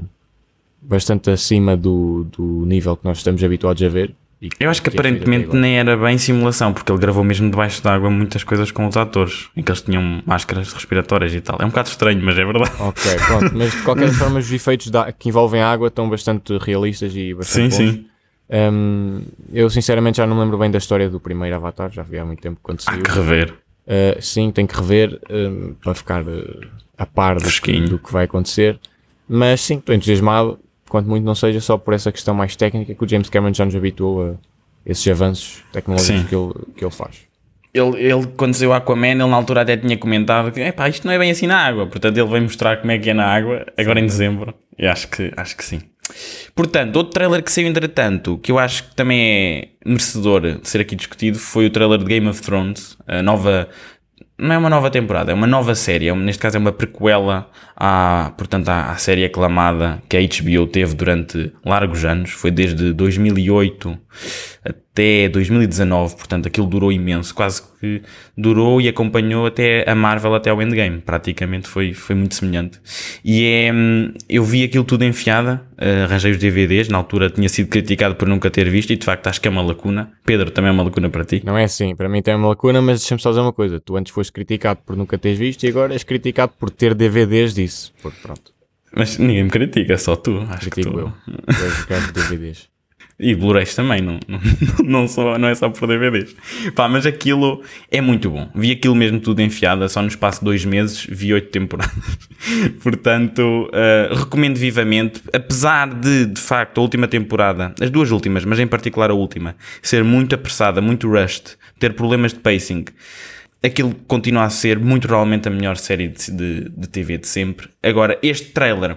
bastante 0.81 1.29
acima 1.29 1.75
do, 1.75 2.25
do 2.31 2.65
nível 2.65 2.95
que 2.95 3.05
nós 3.05 3.17
estamos 3.17 3.43
habituados 3.43 3.81
a 3.83 3.89
ver. 3.89 4.15
Eu 4.59 4.69
acho 4.69 4.83
que, 4.83 4.89
aparentemente 4.89 5.55
nem 5.55 5.79
era 5.79 5.97
bem 5.97 6.15
simulação, 6.17 6.71
porque 6.71 6.91
ele 6.91 6.99
gravou 6.99 7.23
mesmo 7.23 7.49
debaixo 7.49 7.81
d'água 7.81 8.09
muitas 8.09 8.43
coisas 8.43 8.69
com 8.69 8.87
os 8.87 8.95
atores, 8.95 9.49
em 9.55 9.63
que 9.63 9.71
eles 9.71 9.81
tinham 9.81 10.21
máscaras 10.25 10.71
respiratórias 10.73 11.33
e 11.33 11.41
tal. 11.41 11.57
É 11.59 11.65
um 11.65 11.69
bocado 11.69 11.89
estranho, 11.89 12.21
mas 12.23 12.37
é 12.37 12.45
verdade. 12.45 12.71
Ok, 12.79 13.15
pronto. 13.25 13.55
Mas 13.55 13.71
de 13.71 13.81
qualquer 13.81 14.09
forma, 14.13 14.37
os 14.37 14.51
efeitos 14.51 14.91
da, 14.91 15.11
que 15.11 15.29
envolvem 15.29 15.61
água 15.61 15.87
estão 15.87 16.07
bastante 16.07 16.55
realistas 16.59 17.15
e 17.15 17.33
bastante 17.33 17.73
sim, 17.73 17.85
bons. 17.85 17.93
Sim. 17.93 18.05
Um, 18.49 19.21
eu 19.51 19.69
sinceramente 19.69 20.17
já 20.17 20.27
não 20.27 20.35
me 20.35 20.43
lembro 20.43 20.57
bem 20.57 20.69
da 20.69 20.77
história 20.77 21.09
do 21.09 21.19
primeiro 21.19 21.55
Avatar, 21.55 21.91
já 21.91 22.03
vi 22.03 22.17
há 22.19 22.23
muito 22.23 22.41
tempo 22.41 22.59
quando 22.61 22.81
saiu. 22.81 22.99
Há 22.99 23.03
que 23.03 23.11
rever. 23.11 23.53
Uh, 23.87 24.21
sim, 24.21 24.51
tem 24.51 24.67
que 24.67 24.75
rever 24.75 25.19
um, 25.31 25.73
para 25.81 25.95
ficar 25.95 26.21
uh, 26.21 26.67
a 26.95 27.05
par 27.07 27.37
do 27.37 27.49
que, 27.49 27.81
do 27.81 27.97
que 27.97 28.13
vai 28.13 28.25
acontecer. 28.25 28.79
Mas 29.27 29.61
sim, 29.61 29.77
estou 29.77 29.95
entusiasmado 29.95 30.59
quanto 30.89 31.07
muito 31.09 31.23
não 31.23 31.35
seja 31.35 31.61
só 31.61 31.77
por 31.77 31.93
essa 31.93 32.11
questão 32.11 32.33
mais 32.33 32.55
técnica 32.55 32.93
que 32.93 33.03
o 33.03 33.07
James 33.07 33.29
Cameron 33.29 33.53
já 33.53 33.65
nos 33.65 33.75
habituou 33.75 34.31
a 34.31 34.35
esses 34.85 35.07
avanços 35.07 35.63
tecnológicos 35.71 36.23
que 36.29 36.35
ele, 36.35 36.53
que 36.75 36.85
ele 36.85 36.91
faz. 36.91 37.27
Ele, 37.73 38.01
ele, 38.01 38.27
quando 38.37 38.53
saiu 38.53 38.73
Aquaman, 38.73 39.09
ele 39.09 39.25
na 39.25 39.35
altura 39.35 39.61
até 39.61 39.77
tinha 39.77 39.97
comentado 39.97 40.51
que 40.51 40.61
isto 40.89 41.05
não 41.05 41.13
é 41.13 41.19
bem 41.19 41.29
assim 41.29 41.45
na 41.45 41.57
água. 41.57 41.85
Portanto, 41.85 42.17
ele 42.17 42.27
vai 42.27 42.39
mostrar 42.39 42.77
como 42.77 42.91
é 42.91 42.97
que 42.97 43.09
é 43.09 43.13
na 43.13 43.25
água 43.25 43.65
agora 43.77 43.99
em 43.99 44.05
dezembro. 44.05 44.53
E 44.79 44.87
acho 44.87 45.09
que, 45.09 45.31
acho 45.35 45.55
que 45.55 45.63
sim. 45.63 45.81
Portanto, 46.55 46.95
outro 46.95 47.13
trailer 47.13 47.43
que 47.43 47.51
saiu 47.51 47.67
entretanto, 47.67 48.37
que 48.37 48.51
eu 48.51 48.57
acho 48.57 48.85
que 48.85 48.95
também 48.95 49.21
é 49.21 49.69
merecedor 49.85 50.41
de 50.41 50.67
ser 50.67 50.81
aqui 50.81 50.95
discutido, 50.95 51.37
foi 51.37 51.65
o 51.65 51.69
trailer 51.69 51.99
de 51.99 52.05
Game 52.05 52.27
of 52.27 52.41
Thrones, 52.41 52.97
a 53.05 53.21
nova 53.21 53.67
não 54.39 54.53
é 54.53 54.57
uma 54.57 54.69
nova 54.69 54.91
temporada, 54.91 55.31
é 55.31 55.33
uma 55.33 55.47
nova 55.47 55.73
série. 55.73 56.09
É 56.09 56.15
neste 56.15 56.41
caso 56.41 56.57
é 56.57 56.59
uma 56.59 56.71
prequela 56.71 57.49
à, 57.75 58.31
portanto, 58.37 58.69
à, 58.69 58.91
à, 58.91 58.95
série 58.97 59.25
aclamada 59.25 60.01
que 60.07 60.15
a 60.15 60.21
HBO 60.21 60.67
teve 60.67 60.93
durante 60.93 61.51
largos 61.65 62.05
anos. 62.05 62.31
Foi 62.31 62.51
desde 62.51 62.93
2008 62.93 63.97
até 64.67 65.29
2019, 65.29 66.15
portanto 66.15 66.47
aquilo 66.47 66.67
durou 66.67 66.91
imenso, 66.91 67.33
quase 67.33 67.61
que 67.61 68.01
durou 68.35 68.81
e 68.81 68.87
acompanhou 68.87 69.45
até 69.45 69.89
a 69.89 69.95
Marvel 69.95 70.35
até 70.35 70.51
o 70.51 70.61
Endgame, 70.61 70.99
praticamente 70.99 71.67
foi, 71.67 71.93
foi 71.93 72.15
muito 72.15 72.35
semelhante. 72.35 72.79
E 73.23 73.45
é, 73.45 73.71
hum, 73.73 74.13
eu 74.27 74.43
vi 74.43 74.63
aquilo 74.63 74.83
tudo 74.83 75.05
enfiada, 75.05 75.61
uh, 75.73 76.03
arranjei 76.03 76.31
os 76.31 76.37
DVDs, 76.37 76.89
na 76.89 76.97
altura 76.97 77.29
tinha 77.29 77.47
sido 77.47 77.67
criticado 77.67 78.15
por 78.15 78.27
nunca 78.27 78.49
ter 78.49 78.69
visto 78.69 78.91
e 78.91 78.95
de 78.95 79.05
facto 79.05 79.27
acho 79.27 79.39
que 79.39 79.47
é 79.47 79.51
uma 79.51 79.61
lacuna. 79.61 80.11
Pedro, 80.25 80.51
também 80.51 80.69
é 80.69 80.71
uma 80.71 80.83
lacuna 80.83 81.09
para 81.09 81.23
ti? 81.23 81.41
Não 81.45 81.57
é 81.57 81.63
assim, 81.63 81.95
para 81.95 82.09
mim 82.09 82.21
tem 82.21 82.35
uma 82.35 82.49
lacuna, 82.49 82.81
mas 82.81 82.99
deixa-me 82.99 83.21
só 83.21 83.29
dizer 83.29 83.41
uma 83.41 83.53
coisa, 83.53 83.79
tu 83.79 83.95
antes 83.95 84.11
foste 84.11 84.31
criticado 84.31 84.79
por 84.85 84.95
nunca 84.95 85.17
teres 85.17 85.37
visto 85.37 85.63
e 85.63 85.69
agora 85.69 85.93
és 85.93 86.03
criticado 86.03 86.53
por 86.59 86.69
ter 86.69 86.93
DVDs 86.93 87.53
disso, 87.53 87.93
pronto. 88.21 88.57
Mas 88.95 89.17
ninguém 89.17 89.43
me 89.43 89.49
critica, 89.49 89.97
só 89.97 90.15
tu. 90.15 90.39
Acho 90.49 90.69
Critico 90.69 90.89
que 90.89 90.95
tu... 90.95 90.99
eu. 90.99 91.13
És 91.89 92.11
DVDs. 92.11 92.76
E 93.19 93.33
Blu-rays 93.33 93.73
também, 93.73 93.99
não, 93.99 94.19
não, 94.85 95.07
só, 95.07 95.39
não 95.39 95.47
é 95.47 95.55
só 95.55 95.69
por 95.69 95.87
DVDs. 95.87 96.35
Pá, 96.75 96.87
mas 96.87 97.03
aquilo 97.03 97.63
é 97.89 97.99
muito 97.99 98.29
bom. 98.29 98.47
Vi 98.53 98.71
aquilo 98.71 98.95
mesmo 98.95 99.19
tudo 99.19 99.41
enfiado, 99.41 99.89
só 99.89 100.03
no 100.03 100.07
espaço 100.07 100.39
de 100.39 100.45
dois 100.45 100.63
meses 100.63 101.03
vi 101.09 101.33
oito 101.33 101.49
temporadas. 101.49 101.95
Portanto, 102.83 103.41
uh, 103.41 104.13
recomendo 104.13 104.57
vivamente. 104.57 105.23
Apesar 105.33 105.91
de, 105.95 106.27
de 106.27 106.39
facto, 106.39 106.77
a 106.77 106.81
última 106.81 107.07
temporada, 107.07 107.73
as 107.81 107.89
duas 107.89 108.11
últimas, 108.11 108.45
mas 108.45 108.59
em 108.59 108.67
particular 108.67 109.09
a 109.09 109.15
última, 109.15 109.55
ser 109.81 110.03
muito 110.03 110.35
apressada, 110.35 110.79
muito 110.79 111.09
rushed, 111.09 111.57
ter 111.79 111.93
problemas 111.93 112.33
de 112.33 112.39
pacing, 112.39 112.85
aquilo 113.63 113.95
continua 114.07 114.43
a 114.43 114.49
ser 114.51 114.77
muito 114.77 115.07
provavelmente 115.07 115.47
a 115.47 115.51
melhor 115.51 115.77
série 115.77 116.09
de, 116.09 116.31
de, 116.31 116.69
de 116.69 116.87
TV 116.87 117.17
de 117.17 117.27
sempre. 117.27 117.67
Agora, 117.81 118.19
este 118.21 118.51
trailer, 118.51 118.95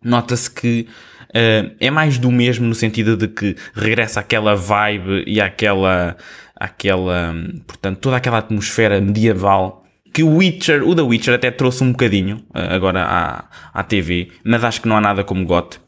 nota-se 0.00 0.48
que 0.48 0.86
Uh, 1.30 1.74
é 1.78 1.90
mais 1.90 2.18
do 2.18 2.30
mesmo 2.30 2.66
no 2.66 2.74
sentido 2.74 3.16
de 3.16 3.28
que 3.28 3.54
regressa 3.74 4.20
aquela 4.20 4.54
vibe 4.54 5.24
e 5.26 5.40
aquela, 5.40 6.16
aquela, 6.56 7.34
portanto, 7.66 7.98
toda 7.98 8.16
aquela 8.16 8.38
atmosfera 8.38 9.00
medieval 9.00 9.84
que 10.12 10.22
o 10.22 10.36
Witcher, 10.36 10.82
o 10.82 10.94
The 10.94 11.02
Witcher 11.02 11.34
até 11.34 11.50
trouxe 11.50 11.84
um 11.84 11.92
bocadinho 11.92 12.38
uh, 12.54 12.74
agora 12.74 13.04
à, 13.04 13.44
à 13.72 13.84
TV, 13.84 14.30
mas 14.42 14.64
acho 14.64 14.80
que 14.80 14.88
não 14.88 14.96
há 14.96 15.00
nada 15.00 15.22
como 15.22 15.44
GOT. 15.44 15.78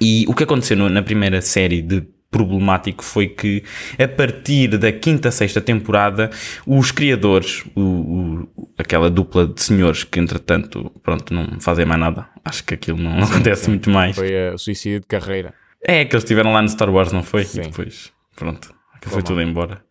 E 0.00 0.24
o 0.28 0.34
que 0.34 0.44
aconteceu 0.44 0.76
na 0.76 1.02
primeira 1.02 1.40
série 1.40 1.80
de 1.80 2.02
problemático 2.34 3.04
foi 3.04 3.28
que 3.28 3.62
a 3.96 4.08
partir 4.08 4.76
da 4.76 4.90
quinta, 4.90 5.30
sexta 5.30 5.60
temporada, 5.60 6.32
os 6.66 6.90
criadores, 6.90 7.62
o, 7.76 7.80
o, 7.80 8.68
aquela 8.76 9.08
dupla 9.08 9.46
de 9.46 9.62
senhores 9.62 10.02
que 10.02 10.18
entretanto, 10.18 10.90
pronto, 11.00 11.32
não 11.32 11.60
fazem 11.60 11.86
mais 11.86 12.00
nada. 12.00 12.26
Acho 12.44 12.64
que 12.64 12.74
aquilo 12.74 12.98
não, 12.98 13.22
acontece 13.22 13.66
sim. 13.66 13.70
muito 13.70 13.88
mais. 13.88 14.16
Foi 14.16 14.50
o 14.52 14.58
suicídio 14.58 14.98
de 14.98 15.06
carreira. 15.06 15.54
É, 15.80 16.04
que 16.04 16.16
eles 16.16 16.24
estiveram 16.24 16.52
lá 16.52 16.60
no 16.60 16.68
Star 16.68 16.90
Wars, 16.90 17.12
não 17.12 17.22
foi? 17.22 17.44
Sim. 17.44 17.60
E 17.60 17.62
depois, 17.68 18.10
pronto. 18.34 18.74
Que 19.00 19.10
foi 19.10 19.22
tudo 19.22 19.42
embora. 19.42 19.82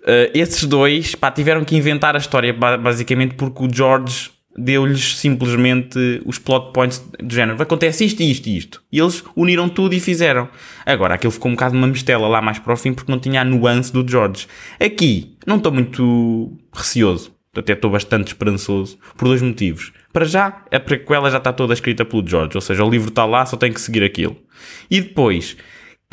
Uh, 0.00 0.32
esses 0.34 0.64
dois, 0.64 1.14
pá, 1.14 1.30
tiveram 1.30 1.62
que 1.64 1.76
inventar 1.76 2.16
a 2.16 2.18
história 2.18 2.50
basicamente 2.52 3.34
porque 3.34 3.62
o 3.62 3.68
George 3.70 4.30
deu-lhes 4.56 5.18
simplesmente 5.18 6.22
os 6.24 6.38
plot 6.38 6.72
points 6.72 6.98
do 7.18 7.34
género. 7.34 7.60
Acontece 7.60 8.04
isto, 8.04 8.22
isto 8.22 8.48
e 8.48 8.56
isto. 8.56 8.82
E 8.90 8.98
eles 8.98 9.24
uniram 9.36 9.68
tudo 9.68 9.94
e 9.94 10.00
fizeram. 10.00 10.48
Agora, 10.86 11.14
aquilo 11.14 11.32
ficou 11.32 11.50
um 11.50 11.54
bocado 11.54 11.76
uma 11.76 11.86
mistela 11.86 12.28
lá 12.28 12.40
mais 12.40 12.58
para 12.58 12.72
o 12.72 12.76
fim 12.76 12.92
porque 12.92 13.10
não 13.10 13.18
tinha 13.18 13.40
a 13.40 13.44
nuance 13.44 13.92
do 13.92 14.08
George. 14.08 14.46
Aqui, 14.80 15.36
não 15.46 15.56
estou 15.56 15.72
muito 15.72 16.52
receoso. 16.72 17.32
Até 17.56 17.72
estou 17.72 17.90
bastante 17.90 18.28
esperançoso 18.28 18.98
por 19.16 19.28
dois 19.28 19.40
motivos. 19.40 19.92
Para 20.12 20.24
já, 20.24 20.64
a 20.72 20.80
prequela 20.80 21.30
já 21.30 21.38
está 21.38 21.52
toda 21.52 21.72
escrita 21.72 22.04
pelo 22.04 22.26
George. 22.26 22.52
Ou 22.56 22.60
seja, 22.60 22.84
o 22.84 22.90
livro 22.90 23.10
está 23.10 23.24
lá, 23.24 23.46
só 23.46 23.56
tem 23.56 23.72
que 23.72 23.80
seguir 23.80 24.02
aquilo. 24.02 24.36
E 24.90 25.00
depois, 25.00 25.56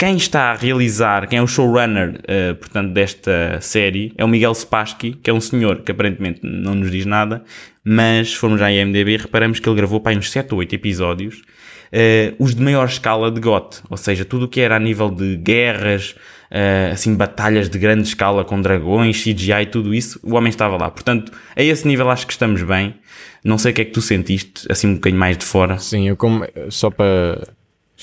quem 0.02 0.18
está 0.18 0.50
a 0.50 0.56
realizar, 0.56 1.28
quem 1.28 1.38
é 1.38 1.42
o 1.44 1.46
showrunner, 1.46 2.22
uh, 2.22 2.56
portanto, 2.56 2.92
desta 2.92 3.62
série, 3.62 4.12
é 4.18 4.26
o 4.26 4.28
Miguel 4.28 4.56
Spassky, 4.56 5.12
que 5.12 5.30
é 5.30 5.34
um 5.34 5.40
senhor 5.40 5.84
que 5.84 5.92
aparentemente 5.92 6.40
não 6.42 6.74
nos 6.74 6.90
diz 6.90 7.06
nada, 7.06 7.44
mas 7.84 8.32
se 8.32 8.38
formos 8.38 8.64
à 8.64 8.72
IMDB, 8.72 9.18
reparamos 9.18 9.60
que 9.60 9.70
ele 9.70 9.76
gravou 9.76 10.00
para 10.02 10.18
uns 10.18 10.32
7 10.32 10.56
ou 10.56 10.60
8 10.60 10.74
episódios, 10.74 11.36
uh, 11.36 12.36
os 12.40 12.56
de 12.56 12.64
maior 12.64 12.88
escala 12.88 13.30
de 13.30 13.40
GOT, 13.40 13.78
ou 13.92 13.96
seja, 13.96 14.26
tudo 14.26 14.46
o 14.46 14.48
que 14.48 14.60
era 14.60 14.76
a 14.76 14.80
nível 14.80 15.12
de 15.12 15.38
guerras, 15.38 16.16
uh, 16.50 16.94
assim, 16.94 17.14
batalhas 17.14 17.70
de 17.70 17.78
grande 17.78 18.08
escala 18.08 18.44
com 18.44 18.60
dragões, 18.60 19.22
CGI, 19.22 19.68
tudo 19.72 19.94
isso, 19.94 20.20
o 20.24 20.34
homem 20.34 20.50
estava 20.50 20.78
lá. 20.78 20.90
Portanto, 20.90 21.32
a 21.56 21.62
esse 21.62 21.88
nível 21.88 22.10
acho 22.10 22.26
que 22.26 22.34
estamos 22.34 22.64
bem. 22.64 22.96
Não 23.44 23.60
sei 23.60 23.72
o 23.72 23.76
que 23.76 23.82
é 23.82 23.86
que 23.86 23.92
tu 23.92 24.02
sentiste, 24.02 24.66
assim 24.68 24.88
um 24.88 24.96
bocadinho 24.96 25.20
mais 25.20 25.38
de 25.38 25.46
fora. 25.46 25.78
Sim, 25.78 26.08
eu 26.08 26.18
como, 26.18 26.44
só 26.72 26.90
para 26.90 27.40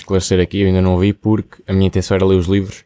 esclarecer 0.01 0.41
aqui, 0.41 0.61
eu 0.61 0.67
ainda 0.69 0.81
não 0.81 0.99
vi 0.99 1.13
porque 1.13 1.63
a 1.67 1.73
minha 1.73 1.87
intenção 1.87 2.15
era 2.15 2.25
ler 2.25 2.37
os 2.37 2.47
livros. 2.47 2.85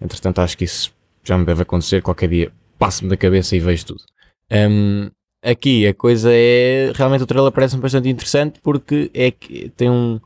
Entretanto, 0.00 0.40
acho 0.40 0.56
que 0.56 0.64
isso 0.64 0.92
já 1.24 1.36
me 1.36 1.44
deve 1.44 1.62
acontecer. 1.62 2.02
Qualquer 2.02 2.28
dia 2.28 2.52
passo-me 2.78 3.10
da 3.10 3.16
cabeça 3.16 3.56
e 3.56 3.60
vejo 3.60 3.86
tudo. 3.86 4.02
Um, 4.50 5.10
aqui 5.42 5.86
a 5.86 5.94
coisa 5.94 6.30
é. 6.32 6.92
Realmente 6.94 7.24
o 7.24 7.26
trailer 7.26 7.52
parece-me 7.52 7.82
bastante 7.82 8.08
interessante 8.08 8.60
porque 8.62 9.10
é 9.14 9.30
que 9.30 9.70
tem 9.70 9.90
um, 9.90 10.20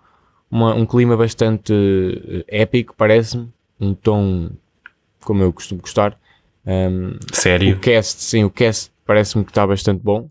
uma, 0.50 0.74
um 0.74 0.84
clima 0.84 1.16
bastante 1.16 1.72
eh, 1.72 2.62
épico, 2.62 2.94
parece-me. 2.96 3.48
Um 3.80 3.94
tom 3.94 4.50
como 5.20 5.42
eu 5.42 5.52
costumo 5.52 5.80
gostar. 5.80 6.18
Um, 6.66 7.16
Sério? 7.32 7.76
O 7.76 7.80
cast, 7.80 8.22
sim, 8.22 8.44
o 8.44 8.50
cast 8.50 8.90
parece-me 9.06 9.44
que 9.44 9.50
está 9.50 9.66
bastante 9.66 10.02
bom. 10.02 10.28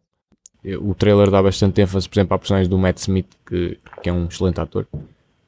O 0.82 0.94
trailer 0.94 1.32
dá 1.32 1.41
bastante 1.41 1.82
ênfase, 1.82 2.08
por 2.08 2.20
exemplo, 2.20 2.36
à 2.36 2.38
personagem 2.38 2.70
do 2.70 2.77
Matt 2.77 2.98
Smith, 2.98 3.27
que, 3.46 3.79
que 4.03 4.10
é 4.10 4.13
um 4.13 4.25
excelente 4.27 4.60
ator. 4.60 4.86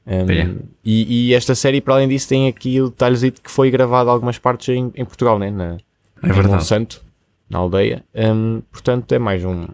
Um, 0.06 0.60
e, 0.84 1.30
e, 1.30 1.34
esta 1.34 1.54
série, 1.54 1.80
para 1.80 1.96
além 1.96 2.08
disso, 2.08 2.28
tem 2.28 2.48
aqui 2.48 2.82
o 2.82 2.90
detalhe 2.90 3.32
que 3.32 3.52
foi 3.52 3.70
gravado 3.70 4.10
algumas 4.10 4.38
partes 4.38 4.70
em, 4.70 4.92
em 4.96 5.06
Portugal, 5.06 5.38
né? 5.38 5.52
na, 5.52 5.78
é 6.24 6.30
em 6.30 6.48
Monsanto, 6.48 7.04
na 7.50 7.60
aldeia. 7.60 8.04
Um, 8.16 8.62
portanto, 8.72 9.12
é 9.12 9.20
mais, 9.20 9.46
um, 9.46 9.68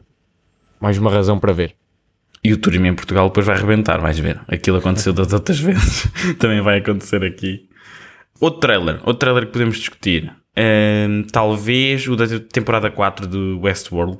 mais 0.79 0.97
uma 0.97 1.11
razão 1.11 1.39
para 1.39 1.53
ver. 1.53 1.75
E 2.43 2.53
o 2.53 2.57
turismo 2.57 2.85
em 2.85 2.93
Portugal 2.93 3.27
depois 3.27 3.45
vai 3.45 3.55
arrebentar, 3.55 3.99
vais 3.99 4.19
ver. 4.19 4.39
Aquilo 4.47 4.77
aconteceu 4.77 5.13
das 5.13 5.33
outras 5.33 5.59
vezes, 5.61 6.07
também 6.39 6.61
vai 6.61 6.79
acontecer 6.79 7.23
aqui. 7.23 7.67
Outro 8.39 8.59
trailer, 8.59 8.95
outro 8.97 9.15
trailer 9.15 9.45
que 9.45 9.51
podemos 9.51 9.77
discutir. 9.77 10.31
Um, 10.57 11.23
talvez 11.23 12.07
o 12.07 12.15
da 12.15 12.25
temporada 12.39 12.89
4 12.89 13.27
do 13.27 13.59
Westworld. 13.61 14.19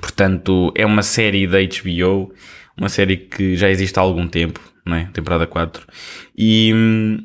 Portanto, 0.00 0.72
é 0.74 0.84
uma 0.84 1.02
série 1.02 1.46
da 1.46 1.58
HBO, 1.58 2.32
uma 2.76 2.88
série 2.88 3.16
que 3.16 3.56
já 3.56 3.70
existe 3.70 3.98
há 3.98 4.02
algum 4.02 4.26
tempo, 4.26 4.60
não 4.88 4.96
é? 4.96 5.08
Temporada 5.12 5.46
4. 5.46 5.86
E 6.36 6.72
hum, 6.74 7.18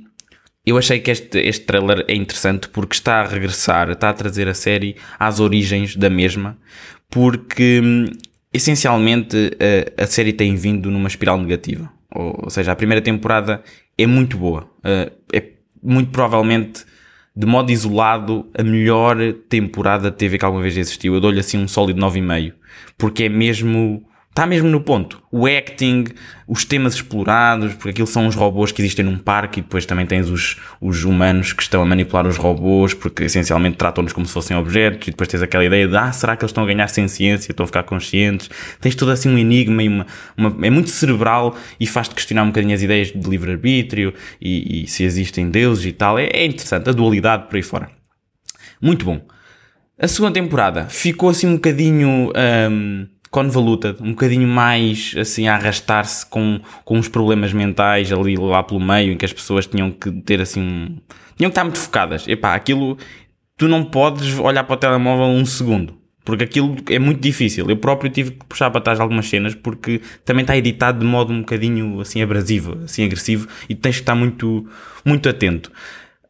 eu 0.65 0.77
achei 0.77 1.00
que 1.00 1.10
este, 1.10 1.39
este 1.39 1.65
trailer 1.65 2.05
é 2.08 2.15
interessante 2.15 2.70
porque 2.70 2.96
está 2.96 3.22
a 3.22 3.27
regressar, 3.27 3.89
está 3.89 4.10
a 4.10 4.13
trazer 4.13 4.48
a 4.48 4.53
série 4.53 4.96
às 5.17 5.39
origens 5.39 5.96
da 5.96 6.10
mesma, 6.10 6.58
porque 7.10 7.82
hum, 7.84 8.05
essencialmente 8.53 9.51
a, 9.98 10.03
a 10.03 10.08
série 10.08 10.34
tem 10.34 10.55
vindo 10.55 10.91
numa 10.91 11.08
espiral 11.08 11.38
negativa. 11.38 11.91
Ou, 12.13 12.41
ou, 12.43 12.50
seja, 12.50 12.72
a 12.72 12.75
primeira 12.75 13.01
temporada 13.01 13.63
é 13.98 14.05
muito 14.05 14.38
boa. 14.38 14.70
Uh, 14.79 15.12
é 15.34 15.43
muito 15.82 16.12
provavelmente, 16.12 16.86
de 17.36 17.48
modo 17.48 17.72
isolado, 17.72 18.48
a 18.53 18.63
melhor 18.63 19.17
temporada 19.50 20.12
de 20.12 20.17
TV 20.17 20.38
que 20.38 20.46
alguma 20.46 20.62
vez 20.62 20.77
existiu. 20.77 21.15
Eu 21.15 21.20
dou-lhe 21.20 21.39
assim 21.39 21.58
um 21.58 21.67
sólido 21.67 22.00
9,5. 22.00 22.53
Porque 22.98 23.24
é 23.24 23.29
mesmo 23.29 24.05
está 24.33 24.47
mesmo 24.47 24.67
no 24.67 24.81
ponto. 24.81 25.21
O 25.31 25.45
acting, 25.45 26.05
os 26.47 26.65
temas 26.65 26.95
explorados, 26.95 27.75
porque 27.75 27.89
aquilo 27.89 28.07
são 28.07 28.25
os 28.25 28.33
robôs 28.33 28.71
que 28.71 28.81
existem 28.81 29.05
num 29.05 29.17
parque 29.17 29.59
e 29.59 29.63
depois 29.63 29.85
também 29.85 30.07
tens 30.07 30.27
os, 30.27 30.59
os 30.81 31.03
humanos 31.03 31.53
que 31.53 31.61
estão 31.61 31.83
a 31.83 31.85
manipular 31.85 32.25
os 32.25 32.35
robôs, 32.35 32.95
porque 32.95 33.25
essencialmente 33.25 33.77
tratam-nos 33.77 34.11
como 34.11 34.25
se 34.25 34.33
fossem 34.33 34.57
objetos, 34.57 35.07
e 35.07 35.11
depois 35.11 35.29
tens 35.29 35.43
aquela 35.43 35.63
ideia 35.63 35.87
de, 35.87 35.95
ah, 35.95 36.11
será 36.11 36.35
que 36.35 36.43
eles 36.43 36.49
estão 36.49 36.63
a 36.63 36.67
ganhar 36.67 36.87
ciência, 36.87 37.51
estão 37.51 37.63
a 37.63 37.67
ficar 37.67 37.83
conscientes? 37.83 38.49
Tens 38.81 38.95
tudo 38.95 39.11
assim 39.11 39.29
um 39.29 39.37
enigma 39.37 39.83
e 39.83 39.87
uma, 39.87 40.07
uma 40.35 40.65
é 40.65 40.69
muito 40.71 40.89
cerebral 40.89 41.55
e 41.79 41.85
faz-te 41.85 42.15
questionar 42.15 42.41
um 42.41 42.47
bocadinho 42.47 42.73
as 42.73 42.81
ideias 42.81 43.09
de 43.09 43.29
livre-arbítrio 43.29 44.15
e, 44.41 44.83
e, 44.83 44.87
se 44.87 45.03
existem 45.03 45.47
deuses 45.47 45.85
e 45.85 45.91
tal. 45.91 46.17
É, 46.17 46.25
é 46.25 46.43
interessante, 46.43 46.89
a 46.89 46.91
dualidade 46.91 47.47
por 47.47 47.55
aí 47.55 47.61
fora. 47.61 47.87
Muito 48.81 49.05
bom. 49.05 49.21
A 49.99 50.07
segunda 50.07 50.33
temporada 50.33 50.85
ficou 50.85 51.29
assim 51.29 51.45
um 51.45 51.53
bocadinho. 51.53 52.33
Um, 52.35 53.07
convoluted, 53.33 53.97
um 53.99 54.11
bocadinho 54.11 54.47
mais 54.47 55.15
assim 55.17 55.47
a 55.47 55.55
arrastar-se 55.55 56.23
com, 56.23 56.61
com 56.85 56.99
uns 56.99 57.09
problemas 57.09 57.51
mentais 57.51 58.11
ali 58.11 58.37
lá 58.37 58.61
pelo 58.61 58.79
meio, 58.79 59.11
em 59.11 59.17
que 59.17 59.25
as 59.25 59.33
pessoas 59.33 59.65
tinham 59.65 59.89
que 59.89 60.11
ter 60.21 60.39
assim 60.39 60.61
um... 60.61 60.97
tinham 61.35 61.49
que 61.49 61.53
estar 61.53 61.63
muito 61.63 61.79
focadas. 61.79 62.27
Epá, 62.27 62.53
aquilo 62.53 62.95
tu 63.57 63.67
não 63.67 63.83
podes 63.83 64.37
olhar 64.37 64.63
para 64.63 64.75
o 64.75 64.77
telemóvel 64.77 65.25
um 65.25 65.45
segundo. 65.45 65.97
Porque 66.23 66.43
aquilo 66.43 66.75
é 66.89 66.99
muito 66.99 67.19
difícil. 67.19 67.67
Eu 67.67 67.75
próprio 67.75 68.09
tive 68.09 68.31
que 68.31 68.45
puxar 68.45 68.69
para 68.69 68.79
trás 68.79 68.99
algumas 68.99 69.27
cenas 69.27 69.55
porque 69.55 69.99
também 70.23 70.43
está 70.43 70.55
editado 70.55 70.99
de 70.99 71.05
modo 71.05 71.33
um 71.33 71.39
bocadinho 71.39 71.99
assim 71.99 72.21
abrasivo, 72.21 72.83
assim 72.83 73.03
agressivo 73.03 73.47
e 73.67 73.73
tens 73.73 73.95
que 73.95 74.03
estar 74.03 74.15
muito, 74.15 74.65
muito 75.03 75.27
atento. 75.27 75.71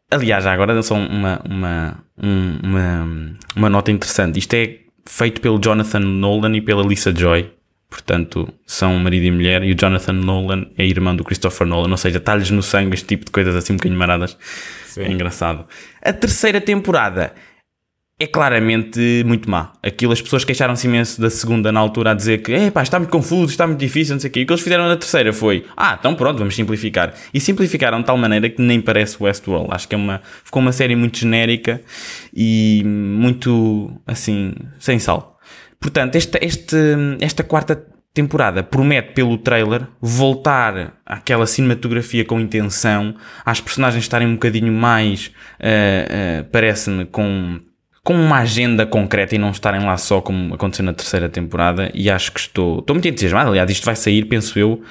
Aliás, 0.09 0.45
agora 0.45 0.81
só 0.81 0.95
uma, 0.95 1.41
uma, 1.47 1.97
uma, 2.17 3.35
uma 3.55 3.69
nota 3.69 3.91
interessante. 3.91 4.39
Isto 4.39 4.53
é 4.53 4.82
feito 5.05 5.41
pelo 5.41 5.59
Jonathan 5.59 5.99
Nolan 5.99 6.55
e 6.55 6.61
pela 6.61 6.83
Lisa 6.83 7.13
Joy. 7.15 7.51
Portanto, 7.89 8.51
são 8.65 8.97
marido 8.97 9.25
e 9.25 9.31
mulher. 9.31 9.63
E 9.63 9.71
o 9.71 9.75
Jonathan 9.79 10.13
Nolan 10.13 10.65
é 10.77 10.85
irmão 10.85 11.15
do 11.15 11.23
Christopher 11.23 11.67
Nolan. 11.67 11.91
Ou 11.91 11.97
seja, 11.97 12.17
está-lhes 12.17 12.49
no 12.49 12.63
sangue 12.63 12.95
este 12.95 13.05
tipo 13.05 13.25
de 13.25 13.31
coisas 13.31 13.55
assim 13.55 13.73
um 13.73 13.77
bocadinho 13.77 13.99
maradas. 13.99 14.35
Sim. 14.87 15.03
É 15.03 15.11
engraçado. 15.11 15.65
A 16.01 16.11
terceira 16.11 16.59
temporada 16.59 17.33
é 18.19 18.27
claramente 18.27 19.23
muito 19.25 19.49
má. 19.49 19.73
Aquilo, 19.81 20.13
as 20.13 20.21
pessoas 20.21 20.45
queixaram-se 20.45 20.87
imenso 20.87 21.19
da 21.19 21.29
segunda 21.29 21.71
na 21.71 21.79
altura 21.79 22.11
a 22.11 22.13
dizer 22.13 22.41
que 22.41 22.71
pá, 22.71 22.83
está 22.83 22.99
muito 22.99 23.11
confuso, 23.11 23.51
está 23.51 23.65
muito 23.65 23.79
difícil, 23.79 24.15
não 24.15 24.19
sei 24.19 24.29
o 24.29 24.33
quê. 24.33 24.39
E 24.41 24.43
o 24.43 24.45
que 24.45 24.53
eles 24.53 24.63
fizeram 24.63 24.87
na 24.87 24.95
terceira 24.95 25.33
foi, 25.33 25.65
ah, 25.75 25.97
então 25.99 26.13
pronto, 26.15 26.37
vamos 26.37 26.55
simplificar. 26.55 27.13
E 27.33 27.39
simplificaram 27.39 27.99
de 27.99 28.05
tal 28.05 28.17
maneira 28.17 28.49
que 28.49 28.61
nem 28.61 28.79
parece 28.79 29.17
Westworld. 29.19 29.69
Acho 29.71 29.87
que 29.87 29.95
é 29.95 29.97
uma, 29.97 30.21
ficou 30.43 30.61
uma 30.61 30.71
série 30.71 30.95
muito 30.95 31.17
genérica 31.17 31.81
e 32.33 32.83
muito, 32.85 33.91
assim, 34.05 34.53
sem 34.79 34.99
sal. 34.99 35.39
Portanto, 35.79 36.15
esta, 36.15 36.39
este, 36.41 36.77
esta 37.19 37.43
quarta 37.43 37.83
temporada 38.13 38.61
promete 38.61 39.13
pelo 39.13 39.37
trailer 39.39 39.87
voltar 39.99 40.93
àquela 41.03 41.47
cinematografia 41.47 42.23
com 42.23 42.39
intenção, 42.39 43.15
às 43.43 43.59
personagens 43.59 44.03
estarem 44.03 44.27
um 44.27 44.33
bocadinho 44.33 44.71
mais, 44.71 45.31
uh, 45.59 46.41
uh, 46.41 46.49
parece-me, 46.51 47.05
com 47.05 47.59
com 48.03 48.13
uma 48.13 48.39
agenda 48.39 48.85
concreta 48.85 49.33
e 49.33 49.37
não 49.37 49.51
estarem 49.51 49.81
lá 49.81 49.95
só 49.97 50.19
como 50.19 50.53
aconteceu 50.53 50.83
na 50.83 50.93
terceira 50.93 51.29
temporada 51.29 51.89
e 51.93 52.09
acho 52.09 52.33
que 52.33 52.39
estou, 52.41 52.79
estou 52.79 52.93
muito 52.93 53.07
entusiasmado, 53.07 53.49
aliás 53.49 53.69
isto 53.69 53.85
vai 53.85 53.95
sair, 53.95 54.25
penso 54.25 54.59
eu, 54.59 54.83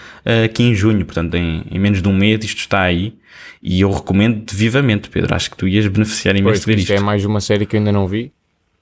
aqui 0.44 0.62
em 0.62 0.74
junho, 0.74 1.04
portanto 1.04 1.34
em, 1.34 1.62
em 1.70 1.78
menos 1.78 2.00
de 2.00 2.08
um 2.08 2.16
mês 2.16 2.42
isto 2.42 2.60
está 2.60 2.80
aí 2.80 3.14
e 3.62 3.82
eu 3.82 3.90
recomendo 3.90 4.50
vivamente, 4.50 5.10
Pedro, 5.10 5.34
acho 5.34 5.50
que 5.50 5.56
tu 5.56 5.68
ias 5.68 5.86
beneficiar 5.86 6.34
imenso 6.36 6.60
de 6.60 6.66
ver 6.66 6.78
isto. 6.78 6.92
é 6.92 7.00
mais 7.00 7.24
uma 7.24 7.40
série 7.40 7.66
que 7.66 7.76
eu 7.76 7.78
ainda 7.78 7.92
não 7.92 8.08
vi, 8.08 8.32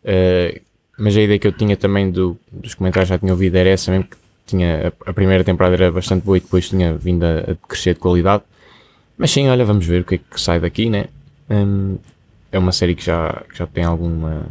uh, 0.04 0.60
mas 0.96 1.16
a 1.16 1.20
ideia 1.20 1.38
que 1.38 1.46
eu 1.46 1.52
tinha 1.52 1.76
também 1.76 2.10
do, 2.10 2.38
dos 2.52 2.74
comentários 2.74 3.08
já 3.08 3.18
tinha 3.18 3.32
ouvido 3.32 3.56
era 3.56 3.68
essa 3.68 3.90
mesmo, 3.90 4.04
que 4.04 4.16
tinha, 4.46 4.92
a, 5.06 5.10
a 5.10 5.12
primeira 5.12 5.42
temporada 5.42 5.74
era 5.74 5.90
bastante 5.90 6.24
boa 6.24 6.38
e 6.38 6.40
depois 6.40 6.68
tinha 6.68 6.94
vindo 6.94 7.24
a, 7.24 7.52
a 7.52 7.68
crescer 7.68 7.94
de 7.94 8.00
qualidade, 8.00 8.44
mas 9.18 9.32
sim, 9.32 9.48
olha, 9.48 9.64
vamos 9.64 9.84
ver 9.84 10.02
o 10.02 10.04
que 10.04 10.14
é 10.14 10.18
que 10.18 10.40
sai 10.40 10.60
daqui, 10.60 10.88
né? 10.88 11.06
Um, 11.50 11.98
é 12.52 12.58
uma 12.58 12.72
série 12.72 12.94
que 12.94 13.04
já, 13.04 13.44
que 13.50 13.58
já 13.58 13.66
tem 13.66 13.84
alguma, 13.84 14.46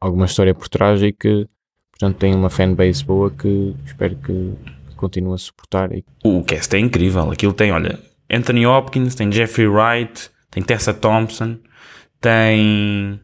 alguma 0.00 0.26
história 0.26 0.54
por 0.54 0.68
trás 0.68 1.02
e 1.02 1.12
que, 1.12 1.46
portanto, 1.90 2.16
tem 2.16 2.34
uma 2.34 2.50
fanbase 2.50 3.04
boa 3.04 3.30
que 3.30 3.74
espero 3.84 4.16
que 4.16 4.54
continue 4.96 5.34
a 5.34 5.38
suportar. 5.38 5.90
O 6.24 6.44
cast 6.44 6.76
é 6.76 6.78
incrível. 6.78 7.30
Aquilo 7.30 7.52
tem, 7.52 7.72
olha, 7.72 7.98
Anthony 8.30 8.66
Hopkins, 8.66 9.14
tem 9.14 9.32
Jeffrey 9.32 9.66
Wright, 9.66 10.30
tem 10.50 10.62
Tessa 10.62 10.92
Thompson, 10.92 11.58
tem. 12.20 13.20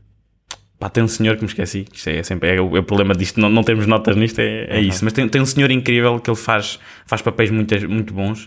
Pá, 0.78 0.90
tem 0.90 1.02
um 1.02 1.08
senhor 1.08 1.36
que 1.36 1.42
me 1.42 1.48
esqueci. 1.48 1.86
Isto 1.92 2.10
é, 2.10 2.22
sempre 2.22 2.56
é 2.56 2.60
o, 2.60 2.76
é 2.76 2.80
o 2.80 2.82
problema 2.82 3.14
disto. 3.14 3.40
Não, 3.40 3.48
não 3.48 3.62
temos 3.62 3.86
notas 3.86 4.16
nisto, 4.16 4.40
é, 4.40 4.66
é 4.68 4.76
uhum. 4.76 4.82
isso. 4.82 5.04
Mas 5.04 5.12
tem, 5.12 5.28
tem 5.28 5.40
um 5.40 5.46
senhor 5.46 5.70
incrível 5.70 6.18
que 6.20 6.28
ele 6.28 6.36
faz, 6.36 6.78
faz 7.06 7.22
papéis 7.22 7.50
muito, 7.50 7.74
muito 7.88 8.12
bons. 8.12 8.44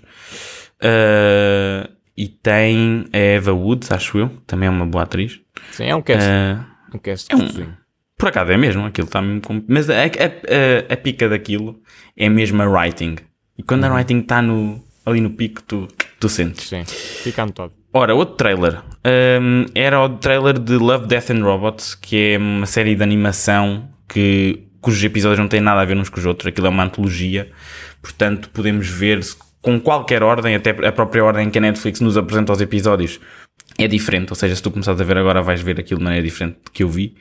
Uh, 0.82 1.90
e 2.16 2.28
tem 2.28 3.06
a 3.14 3.18
Eva 3.18 3.54
Woods, 3.54 3.92
acho 3.92 4.18
eu, 4.18 4.30
também 4.46 4.68
é 4.68 4.70
uma 4.70 4.86
boa 4.86 5.04
atriz. 5.04 5.40
Sim, 5.72 5.86
é 5.86 5.96
um 5.96 6.01
cast. 6.01 6.28
Uh, 6.28 6.96
um 6.96 7.00
cast 7.00 7.32
é 7.32 7.36
um, 7.36 7.74
Por 8.18 8.30
acaso 8.30 8.51
é 8.51 8.58
mesmo, 8.58 8.86
aquilo 8.86 9.08
está 9.08 9.22
mesmo. 9.22 9.42
Mas 9.68 9.89
a, 9.89 9.96
a, 9.96 10.06
a, 10.06 10.94
a, 10.94 10.98
pica 10.98 11.30
daquilo 11.30 11.82
é 12.18 12.30
mesmo 12.30 12.62
a 12.62 12.66
writing. 12.66 13.18
E 13.58 13.63
quando 13.63 13.84
uhum. 13.84 13.92
a 13.92 13.96
writing 13.96 14.20
está 14.20 14.42
no, 14.42 14.84
ali 15.06 15.22
no 15.22 15.32
pico, 15.32 15.62
tu, 15.63 15.88
tu 16.20 16.30
sentes. 16.30 16.68
Sim, 16.68 16.84
fica 16.86 17.44
anotado. 17.44 17.74
Ora, 17.92 18.13
outro 18.13 18.36
trailer. 18.36 18.82
Um, 19.06 19.66
era 19.74 20.00
o 20.00 20.10
trailer 20.10 20.60
de 20.60 20.75
Love, 20.75 21.08
Death 21.08 21.32
and 21.32 21.44
Robots, 21.44 21.96
que 21.96 22.34
é 22.34 22.38
uma 22.38 22.68
série 22.68 22.96
de 22.96 23.01
animação 23.01 23.89
que, 24.08 24.68
cujos 24.80 25.04
episódios 25.04 25.39
não 25.39 25.48
têm 25.48 25.60
nada 25.60 25.82
a 25.82 25.86
ver 25.86 25.98
uns 25.98 26.10
com 26.10 26.20
os 26.20 26.25
outros. 26.25 26.48
Aquilo 26.48 26.68
é 26.68 26.70
uma 26.70 26.84
antologia. 26.84 27.51
Portanto, 28.01 28.50
podemos 28.51 28.88
ver 28.88 29.20
com 29.62 29.80
qualquer 29.80 30.24
ordem, 30.24 30.56
até 30.56 30.70
a 30.70 30.92
própria 30.92 31.24
ordem 31.24 31.50
que 31.50 31.58
a 31.58 31.62
Netflix 31.62 32.00
nos 32.00 32.18
apresenta 32.18 32.54
os 32.54 32.62
episódios 32.62 33.20
é 33.78 33.88
diferente, 33.88 34.32
ou 34.32 34.36
seja, 34.36 34.56
se 34.56 34.62
tu 34.62 34.72
começares 34.72 35.00
a 35.00 35.04
ver 35.04 35.18
agora 35.18 35.42
vais 35.42 35.62
ver 35.62 35.80
aquilo 35.80 36.00
de 36.00 36.04
maneira 36.04 36.25
diferente 36.25 36.58
do 36.66 36.72
que 36.72 36.84
eu 36.84 36.89
vi. 36.89 37.16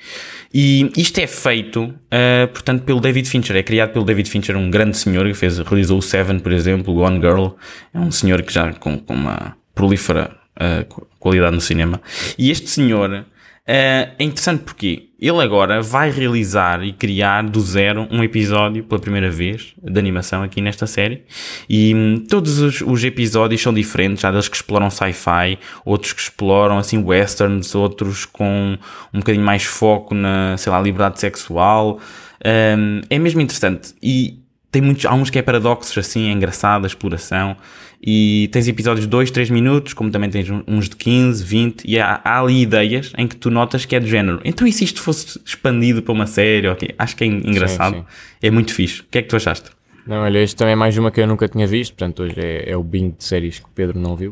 E 0.53 0.91
isto 0.97 1.19
é 1.19 1.27
feito, 1.27 1.85
uh, 1.85 2.49
portanto, 2.49 2.83
pelo 2.83 3.01
David 3.01 3.29
Fincher, 3.29 3.57
é 3.57 3.63
criado 3.63 3.93
pelo 3.93 4.05
David 4.05 4.29
Fincher, 4.29 4.57
um 4.57 4.71
grande 4.71 4.97
senhor 4.97 5.27
que 5.27 5.35
fez, 5.35 5.59
realizou 5.59 5.99
o 5.99 6.03
Seven, 6.03 6.41
por 6.41 6.51
exemplo, 6.51 6.95
Gone 6.95 7.21
Girl, 7.21 7.49
é 7.95 7.99
um 7.99 8.11
senhor 8.11 8.43
que 8.43 8.53
já 8.53 8.73
com, 8.73 8.99
com 8.99 9.15
uma 9.15 9.57
prolífera 9.75 10.37
uh, 10.57 11.07
qualidade 11.19 11.55
no 11.55 11.61
cinema. 11.61 12.01
E 12.37 12.51
este 12.51 12.69
senhor 12.69 13.25
é 13.71 14.15
interessante 14.19 14.63
porque 14.65 15.09
ele 15.21 15.43
agora 15.43 15.83
vai 15.83 16.11
realizar 16.11 16.83
e 16.83 16.91
criar 16.91 17.43
do 17.43 17.61
zero 17.61 18.09
um 18.11 18.25
episódio 18.25 18.83
pela 18.83 18.99
primeira 18.99 19.31
vez 19.31 19.75
de 19.83 19.99
animação 19.99 20.43
aqui 20.43 20.63
nesta 20.63 20.87
série. 20.87 21.25
E 21.69 21.95
hum, 21.95 22.25
todos 22.27 22.61
os, 22.61 22.81
os, 22.81 23.05
episódios 23.05 23.61
são 23.61 23.75
diferentes. 23.75 24.25
Há 24.25 24.31
deles 24.31 24.49
que 24.49 24.57
exploram 24.57 24.89
sci-fi, 24.89 25.59
outros 25.85 26.15
que 26.15 26.23
exploram 26.23 26.79
assim 26.79 27.05
westerns, 27.05 27.75
outros 27.75 28.25
com 28.25 28.79
um 29.13 29.19
bocadinho 29.19 29.45
mais 29.45 29.65
foco 29.65 30.15
na, 30.15 30.57
sei 30.57 30.73
lá, 30.73 30.81
liberdade 30.81 31.21
sexual. 31.21 32.01
Um, 32.43 33.03
é 33.11 33.19
mesmo 33.19 33.43
interessante. 33.43 33.95
E 34.03 34.38
tem 34.71 34.83
muitos, 34.83 35.07
há 35.07 35.15
uns 35.15 35.31
que 35.31 35.39
é 35.39 35.43
paradoxos 35.43 35.97
assim, 35.97 36.29
é 36.29 36.33
engraçado 36.33 36.85
a 36.85 36.87
exploração. 36.87 37.57
E 38.01 38.49
tens 38.53 38.69
episódios 38.69 39.07
de 39.07 39.11
2, 39.11 39.31
3 39.31 39.51
minutos, 39.51 39.93
como 39.93 40.11
também 40.11 40.31
tens 40.31 40.49
uns 40.67 40.89
de 40.89 40.95
15, 40.95 41.43
20, 41.43 41.85
e 41.85 41.99
há, 41.99 42.21
há, 42.23 42.41
ali 42.41 42.63
ideias 42.63 43.13
em 43.19 43.27
que 43.27 43.35
tu 43.35 43.51
notas 43.51 43.85
que 43.85 43.97
é 43.97 44.01
do 44.01 44.07
género. 44.07 44.41
Então 44.45 44.67
e 44.67 44.73
se 44.73 44.85
isto 44.85 45.03
fosse 45.03 45.41
expandido 45.45 46.01
para 46.03 46.13
uma 46.13 46.27
série? 46.27 46.69
Okay? 46.69 46.91
Acho 46.97 47.17
que 47.17 47.25
é 47.25 47.27
engraçado. 47.27 47.97
Sim, 47.97 48.01
sim. 48.01 48.07
É 48.43 48.51
muito 48.51 48.73
fixe. 48.73 49.01
O 49.01 49.05
que 49.11 49.19
é 49.19 49.23
que 49.23 49.29
tu 49.29 49.37
achaste? 49.37 49.71
Não, 50.07 50.19
olha, 50.23 50.39
este 50.39 50.57
também 50.57 50.73
é 50.73 50.77
mais 50.77 50.97
uma 50.97 51.11
que 51.11 51.21
eu 51.21 51.27
nunca 51.27 51.49
tinha 51.49 51.67
visto, 51.67 51.95
portanto 51.95 52.23
hoje 52.23 52.35
é, 52.39 52.71
é 52.71 52.77
o 52.77 52.83
bingo 52.83 53.17
de 53.19 53.25
séries 53.25 53.59
que 53.59 53.67
o 53.67 53.71
Pedro 53.75 53.99
não 53.99 54.17
viu. 54.17 54.31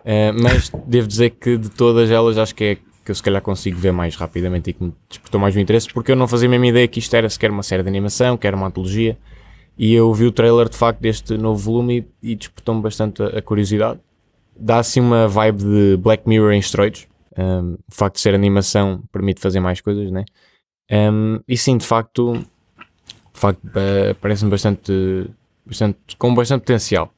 Uh, 0.00 0.34
mas 0.42 0.70
devo 0.86 1.06
dizer 1.06 1.30
que 1.30 1.56
de 1.56 1.70
todas 1.70 2.10
elas 2.10 2.36
acho 2.36 2.54
que 2.54 2.64
é 2.64 2.74
que 3.04 3.10
eu 3.10 3.14
se 3.14 3.22
calhar 3.22 3.40
consigo 3.42 3.78
ver 3.78 3.92
mais 3.92 4.16
rapidamente 4.16 4.70
e 4.70 4.72
que 4.72 4.82
me 4.82 4.92
despertou 5.08 5.40
mais 5.40 5.54
o 5.54 5.60
interesse, 5.60 5.88
porque 5.92 6.10
eu 6.10 6.16
não 6.16 6.26
fazia 6.26 6.48
a 6.48 6.50
mesma 6.50 6.66
ideia 6.66 6.88
que 6.88 6.98
isto 6.98 7.14
era 7.14 7.28
sequer 7.28 7.50
uma 7.50 7.62
série 7.62 7.82
de 7.82 7.88
animação, 7.88 8.36
que 8.36 8.46
era 8.46 8.56
uma 8.56 8.66
antologia. 8.66 9.16
E 9.76 9.92
eu 9.92 10.12
vi 10.14 10.24
o 10.26 10.32
trailer 10.32 10.68
de 10.68 10.76
facto 10.76 11.00
deste 11.00 11.36
novo 11.36 11.58
volume 11.58 12.06
e, 12.22 12.32
e 12.32 12.36
despertou-me 12.36 12.80
bastante 12.80 13.22
a, 13.22 13.38
a, 13.38 13.42
curiosidade. 13.42 14.00
Dá 14.56 14.78
assim 14.78 15.00
uma 15.00 15.26
vibe 15.26 15.64
de 15.64 15.96
Black 15.96 16.28
Mirror 16.28 16.52
em 16.52 16.60
esteroides. 16.60 17.08
Um, 17.36 17.74
o 17.74 17.94
facto 17.94 18.16
de 18.16 18.20
ser 18.20 18.34
animação 18.34 19.02
permite 19.10 19.40
fazer 19.40 19.58
mais 19.58 19.80
coisas, 19.80 20.10
né? 20.12 20.24
Um, 20.90 21.40
e 21.48 21.56
sim, 21.56 21.76
de 21.76 21.84
facto, 21.84 22.34
de 22.34 23.40
facto 23.40 23.64
uh, 23.64 24.14
parece-me 24.20 24.50
bastante, 24.50 25.28
bastante, 25.66 25.98
com 26.16 26.32
bastante 26.34 26.60
potencial. 26.60 27.12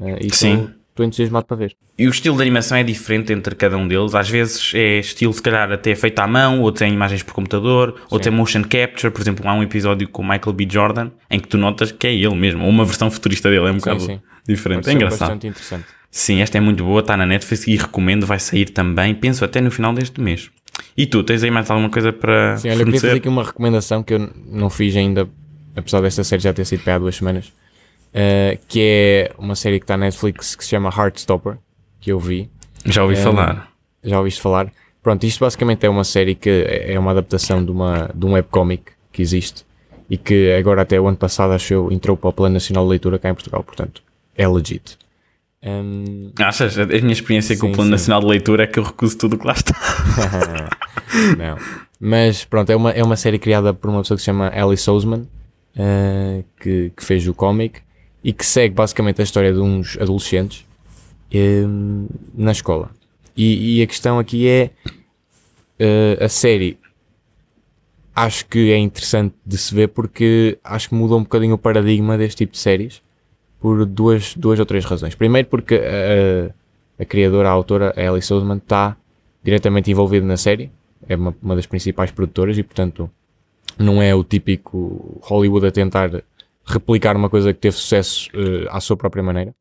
Uh, 0.00 0.16
e 0.20 0.34
sim. 0.34 0.72
Estou 0.92 1.06
entusiasmado 1.06 1.46
para 1.46 1.56
ver. 1.56 1.74
E 1.98 2.06
o 2.06 2.10
estilo 2.10 2.36
de 2.36 2.42
animação 2.42 2.76
é 2.76 2.82
diferente 2.82 3.32
entre 3.32 3.54
cada 3.54 3.78
um 3.78 3.88
deles. 3.88 4.14
Às 4.14 4.28
vezes 4.28 4.72
é 4.74 4.98
estilo, 4.98 5.32
se 5.32 5.40
calhar, 5.40 5.72
até 5.72 5.94
feito 5.94 6.18
à 6.18 6.26
mão, 6.26 6.60
outros 6.60 6.82
é 6.82 6.88
imagens 6.88 7.22
por 7.22 7.32
computador, 7.32 7.98
outros 8.10 8.26
é 8.26 8.30
motion 8.30 8.62
capture. 8.62 9.10
Por 9.10 9.22
exemplo, 9.22 9.48
há 9.48 9.54
um 9.54 9.62
episódio 9.62 10.06
com 10.06 10.20
o 10.20 10.24
Michael 10.24 10.52
B. 10.52 10.68
Jordan 10.70 11.10
em 11.30 11.40
que 11.40 11.48
tu 11.48 11.56
notas 11.56 11.90
que 11.90 12.06
é 12.06 12.14
ele 12.14 12.34
mesmo, 12.34 12.64
ou 12.64 12.68
uma 12.68 12.84
versão 12.84 13.10
futurista 13.10 13.48
dele. 13.48 13.68
É 13.68 13.70
um 13.70 13.72
sim, 13.72 13.78
bocado 13.78 14.00
sim. 14.00 14.20
diferente. 14.46 14.90
é 14.90 14.92
engraçado. 14.92 15.20
bastante 15.20 15.46
interessante. 15.46 15.86
Sim, 16.10 16.42
esta 16.42 16.58
é 16.58 16.60
muito 16.60 16.84
boa, 16.84 17.00
está 17.00 17.16
na 17.16 17.24
Netflix 17.24 17.66
e 17.66 17.74
recomendo, 17.74 18.26
vai 18.26 18.38
sair 18.38 18.68
também, 18.68 19.14
penso 19.14 19.46
até 19.46 19.62
no 19.62 19.70
final 19.70 19.94
deste 19.94 20.20
mês. 20.20 20.50
E 20.94 21.06
tu, 21.06 21.24
tens 21.24 21.42
aí 21.42 21.50
mais 21.50 21.70
alguma 21.70 21.88
coisa 21.88 22.12
para. 22.12 22.58
Sim, 22.58 22.68
olha, 22.68 22.80
eu 22.80 22.84
queria 22.84 23.00
fazer 23.00 23.16
aqui 23.16 23.28
uma 23.28 23.44
recomendação 23.44 24.02
que 24.02 24.12
eu 24.12 24.30
não 24.46 24.68
fiz 24.68 24.94
ainda, 24.94 25.26
apesar 25.74 26.02
desta 26.02 26.22
série 26.22 26.42
já 26.42 26.52
ter 26.52 26.66
sido 26.66 26.82
para 26.82 26.96
há 26.96 26.98
duas 26.98 27.16
semanas 27.16 27.50
uh, 28.12 28.58
que 28.68 28.80
é 28.80 29.32
uma 29.38 29.54
série 29.54 29.78
que 29.78 29.84
está 29.84 29.96
na 29.96 30.06
Netflix 30.06 30.54
que 30.54 30.64
se 30.64 30.70
chama 30.70 30.90
Heartstopper, 30.90 31.58
que 32.00 32.12
eu 32.12 32.18
vi. 32.18 32.50
Já 32.84 33.02
ouvi 33.02 33.14
um, 33.14 33.18
eh, 33.18 33.22
falar. 33.22 33.72
Já 34.02 34.18
ouviste 34.18 34.40
falar? 34.40 34.72
Pronto, 35.02 35.24
isto 35.24 35.40
basicamente 35.40 35.84
é 35.84 35.88
uma 35.88 36.04
série 36.04 36.34
que 36.34 36.64
é 36.68 36.98
uma 36.98 37.10
adaptação 37.10 37.64
de, 37.64 37.70
uma, 37.70 38.10
de 38.14 38.24
um 38.24 38.32
webcomic 38.32 38.92
que 39.10 39.20
existe 39.20 39.64
e 40.08 40.16
que 40.16 40.52
agora 40.52 40.82
até 40.82 41.00
o 41.00 41.08
ano 41.08 41.16
passado 41.16 41.52
acho 41.52 41.72
eu 41.74 41.90
entrou 41.90 42.16
para 42.16 42.30
o 42.30 42.32
Plano 42.32 42.54
Nacional 42.54 42.84
de 42.84 42.90
Leitura 42.90 43.18
cá 43.18 43.30
em 43.30 43.34
Portugal, 43.34 43.62
portanto 43.64 44.02
é 44.36 44.46
legit. 44.46 44.98
Um... 45.64 46.32
Achas? 46.40 46.78
A 46.78 46.86
minha 46.86 47.12
experiência 47.12 47.54
sim, 47.54 47.60
com 47.60 47.68
o 47.68 47.72
Plano 47.72 47.88
sim. 47.88 47.92
Nacional 47.92 48.20
de 48.20 48.26
Leitura 48.26 48.64
é 48.64 48.66
que 48.66 48.78
eu 48.78 48.82
recuso 48.82 49.16
tudo 49.16 49.38
que 49.38 49.46
lá 49.46 49.52
está. 49.52 49.74
Não. 51.38 51.56
Mas 52.00 52.44
pronto, 52.44 52.70
é 52.70 52.76
uma, 52.76 52.90
é 52.90 53.02
uma 53.02 53.16
série 53.16 53.38
criada 53.38 53.72
por 53.72 53.88
uma 53.90 54.02
pessoa 54.02 54.16
que 54.16 54.22
se 54.22 54.26
chama 54.26 54.48
Alice 54.48 54.90
Oseman, 54.90 55.20
uh, 55.76 56.44
que, 56.60 56.92
que 56.96 57.04
fez 57.04 57.26
o 57.28 57.34
cómic 57.34 57.80
e 58.22 58.32
que 58.32 58.44
segue 58.44 58.74
basicamente 58.74 59.20
a 59.20 59.24
história 59.24 59.52
de 59.52 59.58
uns 59.58 59.96
adolescentes 59.98 60.64
um, 61.34 62.06
na 62.34 62.52
escola. 62.52 62.90
E, 63.36 63.78
e, 63.78 63.82
a 63.82 63.86
questão 63.86 64.18
aqui 64.18 64.46
é 64.46 64.70
uh, 65.80 66.24
a 66.24 66.28
série. 66.28 66.78
Acho 68.14 68.44
que 68.46 68.70
é 68.70 68.76
interessante 68.76 69.34
de 69.44 69.56
se 69.56 69.74
ver 69.74 69.88
porque 69.88 70.58
acho 70.62 70.90
que 70.90 70.94
muda 70.94 71.14
um 71.16 71.22
bocadinho 71.22 71.54
o 71.54 71.58
paradigma 71.58 72.18
deste 72.18 72.38
tipo 72.38 72.52
de 72.52 72.58
séries 72.58 73.02
por 73.58 73.86
duas, 73.86 74.34
duas 74.34 74.58
ou 74.58 74.66
três 74.66 74.84
razões. 74.84 75.14
Primeiro, 75.14 75.48
porque 75.48 75.76
a, 75.76 77.02
a 77.02 77.06
criadora, 77.06 77.48
a 77.48 77.52
autora, 77.52 77.94
a 77.96 78.02
Ellie 78.02 78.20
Sousman, 78.20 78.58
está 78.58 78.96
diretamente 79.42 79.90
envolvida 79.90 80.26
na 80.26 80.36
série, 80.36 80.70
é 81.08 81.16
uma, 81.16 81.34
uma 81.42 81.56
das 81.56 81.64
principais 81.64 82.10
produtoras 82.10 82.58
e, 82.58 82.62
portanto, 82.62 83.10
não 83.78 84.02
é 84.02 84.14
o 84.14 84.22
típico 84.22 85.18
Hollywood 85.22 85.66
a 85.66 85.70
tentar 85.70 86.22
replicar 86.64 87.16
uma 87.16 87.28
coisa 87.28 87.52
que 87.52 87.60
teve 87.60 87.76
sucesso 87.76 88.30
uh, 88.34 88.68
à 88.70 88.80
sua 88.80 88.96
própria 88.96 89.22
maneira. 89.22 89.54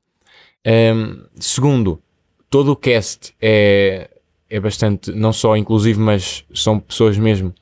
Um, 0.65 1.23
segundo, 1.35 2.01
todo 2.49 2.71
o 2.71 2.75
cast 2.75 3.33
é, 3.41 4.09
é 4.49 4.59
bastante, 4.59 5.11
não 5.11 5.33
só 5.33 5.57
inclusive, 5.57 5.99
mas 5.99 6.45
são 6.53 6.79
pessoas 6.79 7.17
mesmo 7.17 7.53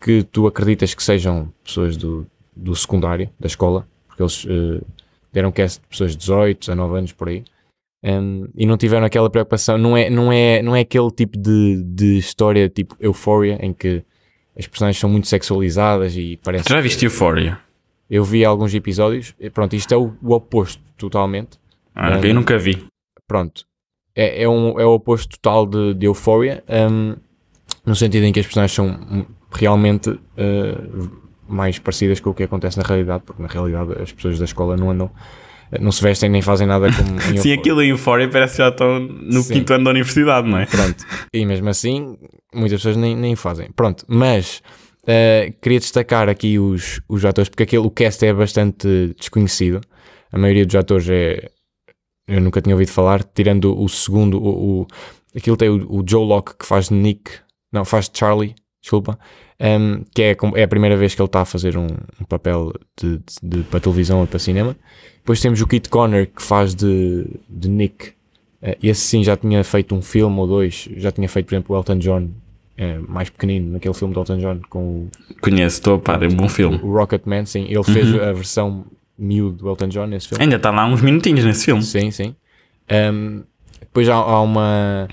que 0.00 0.22
tu 0.24 0.46
acreditas 0.46 0.94
que 0.94 1.02
sejam 1.02 1.52
pessoas 1.62 1.96
do, 1.96 2.26
do 2.56 2.74
secundário, 2.74 3.30
da 3.38 3.46
escola, 3.46 3.86
porque 4.06 4.22
eles 4.22 4.44
uh, 4.44 4.84
deram 5.32 5.52
cast 5.52 5.80
de 5.80 5.86
pessoas 5.86 6.12
de 6.12 6.18
18, 6.18 6.60
19 6.60 6.98
anos 6.98 7.12
por 7.12 7.28
aí. 7.28 7.44
Um, 8.04 8.48
e 8.56 8.66
não 8.66 8.76
tiveram 8.76 9.06
aquela 9.06 9.30
preocupação, 9.30 9.78
não 9.78 9.96
é, 9.96 10.10
não 10.10 10.32
é, 10.32 10.60
não 10.60 10.74
é 10.74 10.80
aquele 10.80 11.10
tipo 11.12 11.38
de, 11.38 11.82
de 11.84 12.18
história 12.18 12.68
tipo 12.68 12.96
Euphoria 12.98 13.58
em 13.64 13.72
que 13.72 14.02
as 14.58 14.66
personagens 14.66 14.98
são 14.98 15.08
muito 15.08 15.28
sexualizadas 15.28 16.16
e 16.16 16.38
parece. 16.42 16.68
Já 16.68 16.80
viste 16.80 17.04
Euphoria? 17.04 17.58
Eu 18.12 18.24
vi 18.24 18.44
alguns 18.44 18.74
episódios, 18.74 19.34
pronto, 19.54 19.74
isto 19.74 19.94
é 19.94 19.96
o, 19.96 20.12
o 20.22 20.34
oposto 20.34 20.82
totalmente. 20.98 21.58
Ah, 21.94 22.18
um, 22.18 22.20
eu 22.22 22.34
nunca 22.34 22.58
vi. 22.58 22.84
Pronto, 23.26 23.64
é, 24.14 24.42
é, 24.42 24.46
um, 24.46 24.78
é 24.78 24.84
o 24.84 24.90
oposto 24.90 25.38
total 25.38 25.64
de, 25.64 25.94
de 25.94 26.04
Euphoria, 26.04 26.62
um, 26.68 27.16
no 27.86 27.96
sentido 27.96 28.24
em 28.24 28.32
que 28.32 28.38
as 28.38 28.44
personagens 28.44 28.74
são 28.74 29.26
realmente 29.50 30.10
uh, 30.10 31.10
mais 31.48 31.78
parecidas 31.78 32.20
com 32.20 32.28
o 32.28 32.34
que 32.34 32.42
acontece 32.42 32.76
na 32.76 32.82
realidade, 32.82 33.22
porque 33.24 33.40
na 33.40 33.48
realidade 33.48 34.02
as 34.02 34.12
pessoas 34.12 34.38
da 34.38 34.44
escola 34.44 34.76
não 34.76 34.90
andam, 34.90 35.10
não 35.80 35.90
se 35.90 36.02
vestem 36.02 36.28
nem 36.28 36.42
fazem 36.42 36.66
nada 36.66 36.88
como 36.92 37.18
Sim, 37.40 37.54
aquilo 37.54 37.80
em 37.80 37.88
Euphoria 37.92 38.28
parece 38.28 38.56
que 38.56 38.62
já 38.62 38.68
estão 38.68 39.00
no 39.00 39.42
Sim. 39.42 39.54
quinto 39.54 39.72
ano 39.72 39.84
da 39.84 39.90
universidade, 39.90 40.46
não 40.46 40.58
é? 40.58 40.66
Pronto, 40.66 41.02
e 41.32 41.46
mesmo 41.46 41.70
assim 41.70 42.18
muitas 42.54 42.80
pessoas 42.80 42.98
nem, 42.98 43.16
nem 43.16 43.34
fazem. 43.34 43.70
Pronto, 43.74 44.04
mas 44.06 44.62
Uh, 45.04 45.52
queria 45.60 45.80
destacar 45.80 46.28
aqui 46.28 46.58
os, 46.60 47.00
os 47.08 47.24
atores, 47.24 47.48
porque 47.48 47.64
aquele, 47.64 47.84
o 47.84 47.90
cast 47.90 48.24
é 48.24 48.32
bastante 48.32 49.14
desconhecido. 49.18 49.80
A 50.30 50.38
maioria 50.38 50.64
dos 50.64 50.76
atores 50.76 51.08
é. 51.08 51.50
Eu 52.26 52.40
nunca 52.40 52.62
tinha 52.62 52.74
ouvido 52.74 52.90
falar, 52.90 53.24
tirando 53.24 53.78
o 53.78 53.88
segundo, 53.88 54.40
o, 54.40 54.82
o 54.82 54.86
aquilo 55.36 55.56
tem 55.56 55.68
o, 55.68 56.00
o, 56.00 56.04
Joe 56.08 56.24
Locke 56.24 56.56
que 56.56 56.64
faz 56.64 56.88
Nick, 56.88 57.32
não, 57.72 57.84
faz 57.84 58.08
Charlie, 58.12 58.54
desculpa, 58.80 59.18
um, 59.60 59.64
ehm, 59.66 60.04
que 60.14 60.22
é, 60.22 60.36
é 60.54 60.62
a 60.62 60.68
primeira 60.68 60.96
vez 60.96 61.16
que 61.16 61.20
ele 61.20 61.26
está 61.26 61.40
a 61.40 61.44
fazer 61.44 61.76
um, 61.76 61.88
um 62.20 62.24
papel 62.24 62.72
de, 62.96 63.18
de, 63.18 63.24
de, 63.42 63.62
para 63.64 63.80
televisão 63.80 64.20
ou 64.20 64.26
para 64.26 64.38
cinema. 64.38 64.76
Depois 65.16 65.40
temos 65.40 65.60
o 65.60 65.66
Kit 65.66 65.88
Connor 65.88 66.28
que 66.28 66.42
faz 66.42 66.76
de, 66.76 67.26
de 67.48 67.68
Nick. 67.68 68.10
Uh, 68.62 68.76
esse 68.80 69.00
sim 69.00 69.24
já 69.24 69.36
tinha 69.36 69.64
feito 69.64 69.94
um 69.96 70.00
filme 70.00 70.38
ou 70.38 70.46
dois, 70.46 70.88
já 70.96 71.10
tinha 71.10 71.28
feito, 71.28 71.46
por 71.46 71.54
exemplo, 71.56 71.74
o 71.74 71.78
Elton 71.78 71.98
John 71.98 72.30
é, 72.76 72.98
mais 72.98 73.28
pequenino, 73.28 73.72
naquele 73.72 73.94
filme 73.94 74.14
do 74.14 74.20
Elton 74.20 74.38
John 74.38 74.60
com. 74.68 75.08
Conheço, 75.40 75.76
estou 75.76 75.96
a 75.96 75.98
par, 75.98 76.22
é 76.22 76.26
um 76.26 76.34
bom 76.34 76.48
filme. 76.48 76.80
O 76.82 76.92
Rocketman, 76.92 77.44
sim. 77.44 77.66
Ele 77.68 77.84
fez 77.84 78.12
uhum. 78.12 78.22
a 78.22 78.32
versão 78.32 78.84
miúdo 79.18 79.58
do 79.58 79.68
Elton 79.68 79.88
John 79.88 80.06
nesse 80.06 80.28
filme. 80.28 80.42
Ainda 80.42 80.56
está 80.56 80.70
lá 80.70 80.86
uns 80.86 81.02
minutinhos 81.02 81.44
nesse 81.44 81.64
filme. 81.64 81.82
Sim, 81.82 82.10
sim. 82.10 82.34
Depois 83.80 84.08
há, 84.08 84.14
há, 84.14 84.40
uma. 84.40 85.08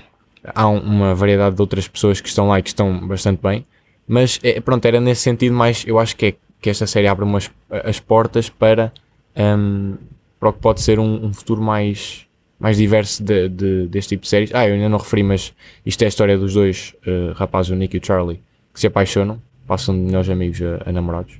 Há 0.54 0.68
uma 0.68 1.14
variedade 1.14 1.54
de 1.54 1.60
outras 1.60 1.86
pessoas 1.86 2.20
que 2.20 2.28
estão 2.28 2.48
lá 2.48 2.58
e 2.58 2.62
que 2.62 2.70
estão 2.70 3.06
bastante 3.06 3.40
bem. 3.42 3.66
Mas 4.08 4.40
é, 4.42 4.60
pronto, 4.60 4.84
era 4.86 5.00
nesse 5.00 5.22
sentido 5.22 5.54
mais. 5.54 5.84
Eu 5.86 5.98
acho 5.98 6.16
que 6.16 6.26
é 6.26 6.34
que 6.60 6.70
esta 6.70 6.86
série 6.86 7.06
abre 7.06 7.24
umas, 7.24 7.50
as 7.70 8.00
portas 8.00 8.48
para, 8.48 8.92
para 9.34 10.48
o 10.48 10.52
que 10.52 10.58
pode 10.58 10.80
ser 10.80 10.98
um, 10.98 11.26
um 11.26 11.32
futuro 11.32 11.62
mais 11.62 12.26
mais 12.60 12.76
diverso 12.76 13.24
de, 13.24 13.48
de, 13.48 13.86
deste 13.86 14.10
tipo 14.10 14.22
de 14.22 14.28
séries. 14.28 14.54
Ah, 14.54 14.68
eu 14.68 14.74
ainda 14.74 14.88
não 14.88 14.98
referi, 14.98 15.22
mas 15.22 15.54
isto 15.84 16.02
é 16.02 16.04
a 16.04 16.08
história 16.08 16.36
dos 16.36 16.52
dois 16.52 16.94
uh, 17.06 17.32
rapazes, 17.32 17.72
o 17.72 17.74
Nick 17.74 17.96
e 17.96 18.00
o 18.00 18.06
Charlie, 18.06 18.40
que 18.72 18.78
se 18.78 18.86
apaixonam, 18.86 19.40
passam 19.66 19.94
de 19.94 20.02
melhores 20.02 20.28
amigos 20.28 20.60
a, 20.60 20.90
a 20.90 20.92
namorados. 20.92 21.34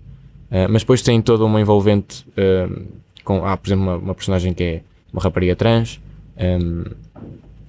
Uh, 0.51 0.67
mas 0.71 0.83
depois 0.83 1.03
tem 1.03 1.21
toda 1.21 1.45
uma 1.45 1.61
envolvente 1.61 2.27
uh, 2.31 2.85
com, 3.23 3.45
ah, 3.45 3.55
por 3.57 3.69
exemplo, 3.69 3.85
uma, 3.85 3.97
uma, 3.97 4.15
personagem 4.15 4.55
que 4.55 4.65
é 4.65 4.83
uma 5.13 5.23
rapariga 5.23 5.55
trans. 5.55 6.01
Um, 6.39 6.85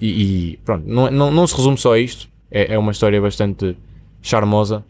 e, 0.00 0.08
e, 0.52 0.56
pronto, 0.64 0.84
não, 0.88 1.10
não, 1.10 1.30
não, 1.30 1.46
se 1.46 1.54
resume 1.54 1.76
só 1.76 1.92
a 1.92 1.98
isto. 1.98 2.28
É, 2.50 2.74
é 2.74 2.78
uma 2.78 2.90
história 2.90 3.20
bastante 3.20 3.76
charmosa 4.22 4.82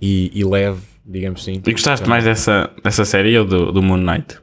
e, 0.00 0.30
e, 0.34 0.44
leve, 0.44 0.82
digamos 1.04 1.40
assim. 1.40 1.62
E 1.66 1.72
gostaste 1.72 2.08
mais 2.08 2.24
dessa, 2.24 2.70
dessa 2.84 3.04
série 3.04 3.38
ou 3.38 3.44
do, 3.44 3.72
do 3.72 3.82
Moon 3.82 3.96
Knight? 3.96 4.38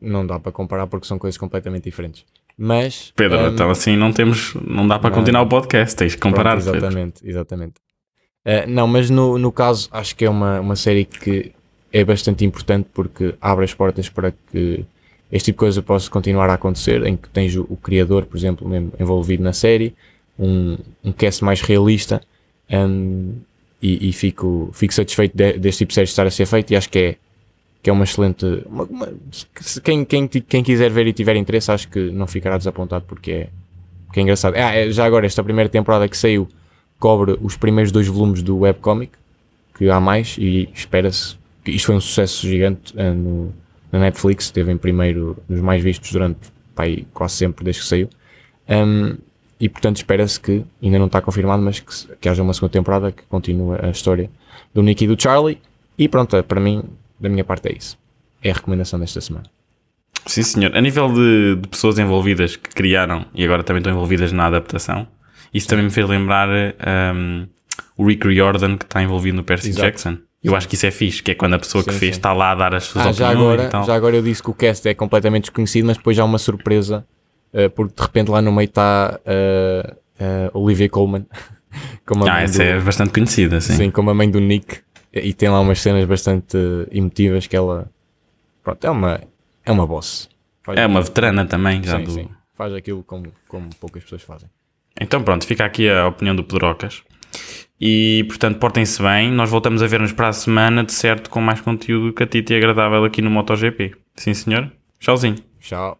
Não 0.00 0.26
dá 0.26 0.38
para 0.38 0.52
comparar 0.52 0.86
porque 0.86 1.06
são 1.06 1.18
coisas 1.18 1.36
completamente 1.36 1.84
diferentes. 1.84 2.24
Mas. 2.56 3.12
Pedro, 3.16 3.38
um, 3.38 3.48
então 3.48 3.70
assim 3.70 3.96
não 3.96 4.12
temos. 4.12 4.54
Não 4.54 4.86
dá 4.86 4.98
para 4.98 5.10
não, 5.10 5.16
continuar 5.18 5.42
o 5.42 5.48
podcast, 5.48 5.96
tens 5.96 6.14
que 6.14 6.20
comparar. 6.20 6.60
Pronto, 6.60 6.76
exatamente, 6.76 7.20
Pedro. 7.20 7.30
exatamente. 7.30 7.74
Uh, 8.44 8.68
não, 8.68 8.86
mas 8.86 9.10
no, 9.10 9.38
no 9.38 9.52
caso 9.52 9.88
acho 9.92 10.16
que 10.16 10.24
é 10.24 10.30
uma, 10.30 10.60
uma 10.60 10.76
série 10.76 11.04
que 11.04 11.52
é 11.92 12.04
bastante 12.04 12.44
importante 12.44 12.88
porque 12.92 13.34
abre 13.40 13.64
as 13.64 13.74
portas 13.74 14.08
para 14.08 14.32
que 14.50 14.84
este 15.30 15.46
tipo 15.46 15.56
de 15.56 15.60
coisa 15.60 15.82
possa 15.82 16.10
continuar 16.10 16.50
a 16.50 16.54
acontecer, 16.54 17.04
em 17.06 17.16
que 17.16 17.28
tens 17.28 17.54
o, 17.56 17.66
o 17.68 17.76
criador, 17.76 18.26
por 18.26 18.36
exemplo, 18.36 18.68
mesmo 18.68 18.92
envolvido 18.98 19.42
na 19.42 19.52
série, 19.52 19.94
um, 20.38 20.76
um 21.04 21.12
cast 21.12 21.44
mais 21.44 21.60
realista, 21.60 22.20
um, 22.70 23.34
e, 23.82 24.08
e, 24.08 24.12
fico, 24.12 24.70
fico 24.72 24.92
satisfeito 24.92 25.36
de, 25.36 25.54
deste 25.54 25.78
tipo 25.78 25.88
de 25.90 25.94
série 25.94 26.04
estar 26.04 26.26
a 26.26 26.30
ser 26.30 26.46
feito 26.46 26.72
e 26.72 26.76
acho 26.76 26.88
que 26.90 26.98
é, 26.98 27.16
que 27.82 27.88
é 27.88 27.92
uma 27.92 28.04
excelente. 28.04 28.44
Uma, 28.66 28.84
uma, 28.84 29.08
quem, 29.82 30.04
quem, 30.04 30.28
quem 30.28 30.62
quiser 30.62 30.90
ver 30.90 31.06
e 31.06 31.12
tiver 31.12 31.36
interesse, 31.36 31.70
acho 31.70 31.88
que 31.88 32.10
não 32.10 32.26
ficará 32.26 32.58
desapontado 32.58 33.04
porque 33.06 33.30
é, 33.32 33.48
porque 34.06 34.20
é 34.20 34.22
engraçado. 34.22 34.54
Ah, 34.56 34.74
é, 34.74 34.90
já 34.90 35.04
agora, 35.04 35.26
esta 35.26 35.42
primeira 35.42 35.68
temporada 35.68 36.08
que 36.08 36.16
saiu 36.16 36.48
cobre 36.98 37.38
os 37.40 37.56
primeiros 37.56 37.90
dois 37.90 38.06
volumes 38.06 38.42
do 38.42 38.58
webcomic, 38.58 39.12
que 39.74 39.88
há 39.88 39.98
mais, 39.98 40.36
e 40.38 40.68
espera-se 40.74 41.36
que 41.64 41.70
isto 41.70 41.86
foi 41.86 41.94
um 41.94 42.00
sucesso 42.00 42.46
gigante 42.46 42.94
uh, 42.94 43.14
no, 43.14 43.54
na 43.90 44.00
Netflix, 44.00 44.44
esteve 44.44 44.70
em 44.70 44.76
primeiro 44.76 45.38
nos 45.48 45.60
mais 45.60 45.82
vistos 45.82 46.12
durante 46.12 46.52
pai, 46.74 47.06
quase 47.14 47.34
sempre 47.34 47.64
desde 47.64 47.82
que 47.82 47.88
saiu. 47.88 48.10
Um, 48.68 49.16
e 49.58 49.68
portanto 49.68 49.96
espera-se 49.96 50.38
que, 50.38 50.64
ainda 50.82 50.98
não 50.98 51.06
está 51.06 51.20
confirmado, 51.20 51.62
mas 51.62 51.80
que, 51.80 52.16
que 52.16 52.28
haja 52.28 52.42
uma 52.42 52.52
segunda 52.52 52.72
temporada 52.72 53.12
que 53.12 53.22
continue 53.24 53.78
a 53.82 53.90
história 53.90 54.30
do 54.72 54.82
Nick 54.82 55.04
e 55.04 55.06
do 55.06 55.20
Charlie. 55.20 55.58
E 55.98 56.08
pronto, 56.08 56.42
para 56.44 56.60
mim, 56.60 56.84
da 57.20 57.28
minha 57.28 57.44
parte 57.44 57.68
é 57.68 57.76
isso. 57.76 57.98
É 58.42 58.50
a 58.50 58.54
recomendação 58.54 58.98
desta 58.98 59.20
semana. 59.20 59.46
Sim, 60.26 60.42
senhor. 60.42 60.76
A 60.76 60.80
nível 60.80 61.12
de, 61.12 61.56
de 61.56 61.68
pessoas 61.68 61.98
envolvidas 61.98 62.56
que 62.56 62.70
criaram 62.70 63.26
e 63.34 63.44
agora 63.44 63.62
também 63.62 63.80
estão 63.80 63.92
envolvidas 63.92 64.32
na 64.32 64.46
adaptação, 64.46 65.06
isso 65.52 65.68
também 65.68 65.84
me 65.84 65.90
fez 65.90 66.08
lembrar 66.08 66.48
um, 66.48 67.46
o 67.96 68.06
Rick 68.06 68.26
Riordan 68.26 68.76
que 68.76 68.84
está 68.84 69.02
envolvido 69.02 69.36
no 69.36 69.44
Percy 69.44 69.70
Exato. 69.70 69.86
Jackson. 69.86 70.18
Eu 70.42 70.56
acho 70.56 70.66
que 70.66 70.74
isso 70.74 70.86
é 70.86 70.90
fixe, 70.90 71.22
que 71.22 71.32
é 71.32 71.34
quando 71.34 71.54
a 71.54 71.58
pessoa 71.58 71.84
sim, 71.84 71.90
que 71.90 71.96
fez 71.96 72.14
sim. 72.14 72.18
está 72.18 72.32
lá 72.32 72.52
a 72.52 72.54
dar 72.54 72.74
as 72.74 72.84
suas 72.84 73.04
ah, 73.04 73.10
opiniões 73.10 73.34
já 73.34 73.38
agora, 73.38 73.64
e 73.64 73.68
tal. 73.68 73.84
Já 73.84 73.94
agora 73.94 74.16
eu 74.16 74.22
disse 74.22 74.42
que 74.42 74.48
o 74.48 74.54
cast 74.54 74.88
é 74.88 74.94
completamente 74.94 75.42
desconhecido, 75.42 75.86
mas 75.86 75.98
depois 75.98 76.16
já 76.16 76.22
há 76.22 76.26
uma 76.26 76.38
surpresa, 76.38 77.04
uh, 77.52 77.68
porque 77.70 77.94
de 77.94 78.02
repente 78.02 78.30
lá 78.30 78.40
no 78.40 78.50
meio 78.50 78.64
está 78.64 79.20
uh, 79.20 79.92
uh, 80.54 80.58
Olivia 80.58 80.88
Colman. 80.88 81.26
como 82.06 82.26
a 82.26 82.36
ah, 82.36 82.42
essa 82.42 82.56
do, 82.56 82.62
é 82.62 82.80
bastante 82.80 83.12
conhecida, 83.12 83.60
sim. 83.60 83.74
Sim, 83.74 83.90
como 83.90 84.08
a 84.08 84.14
mãe 84.14 84.30
do 84.30 84.40
Nick. 84.40 84.78
E 85.12 85.32
tem 85.32 85.48
lá 85.48 85.60
umas 85.60 85.80
cenas 85.80 86.04
bastante 86.04 86.56
emotivas 86.90 87.46
que 87.46 87.56
ela... 87.56 87.90
Pronto, 88.62 88.84
é 88.84 88.90
uma, 88.90 89.20
é 89.64 89.72
uma 89.72 89.86
boss. 89.86 90.28
Faz 90.62 90.78
é 90.78 90.86
uma 90.86 91.00
veterana 91.00 91.44
também, 91.44 91.82
já 91.82 91.98
sim, 91.98 92.04
do... 92.04 92.10
Sim. 92.12 92.28
Faz 92.54 92.74
aquilo 92.74 93.02
como, 93.02 93.32
como 93.48 93.70
poucas 93.80 94.02
pessoas 94.02 94.22
fazem. 94.22 94.48
Então 95.00 95.22
pronto, 95.22 95.46
fica 95.46 95.64
aqui 95.64 95.88
a 95.88 96.06
opinião 96.06 96.36
do 96.36 96.44
Pedrocas. 96.44 97.02
E 97.80 98.24
portanto, 98.28 98.58
portem-se 98.58 99.02
bem. 99.02 99.32
Nós 99.32 99.48
voltamos 99.50 99.82
a 99.82 99.86
ver-nos 99.86 100.12
para 100.12 100.28
a 100.28 100.32
semana, 100.32 100.84
de 100.84 100.92
certo, 100.92 101.30
com 101.30 101.40
mais 101.40 101.60
conteúdo 101.60 102.12
catito 102.12 102.52
e 102.52 102.56
agradável 102.56 103.04
aqui 103.04 103.22
no 103.22 103.30
MotoGP. 103.30 103.94
Sim, 104.14 104.34
senhor? 104.34 104.70
Tchauzinho. 104.98 105.36
Tchau. 105.60 105.98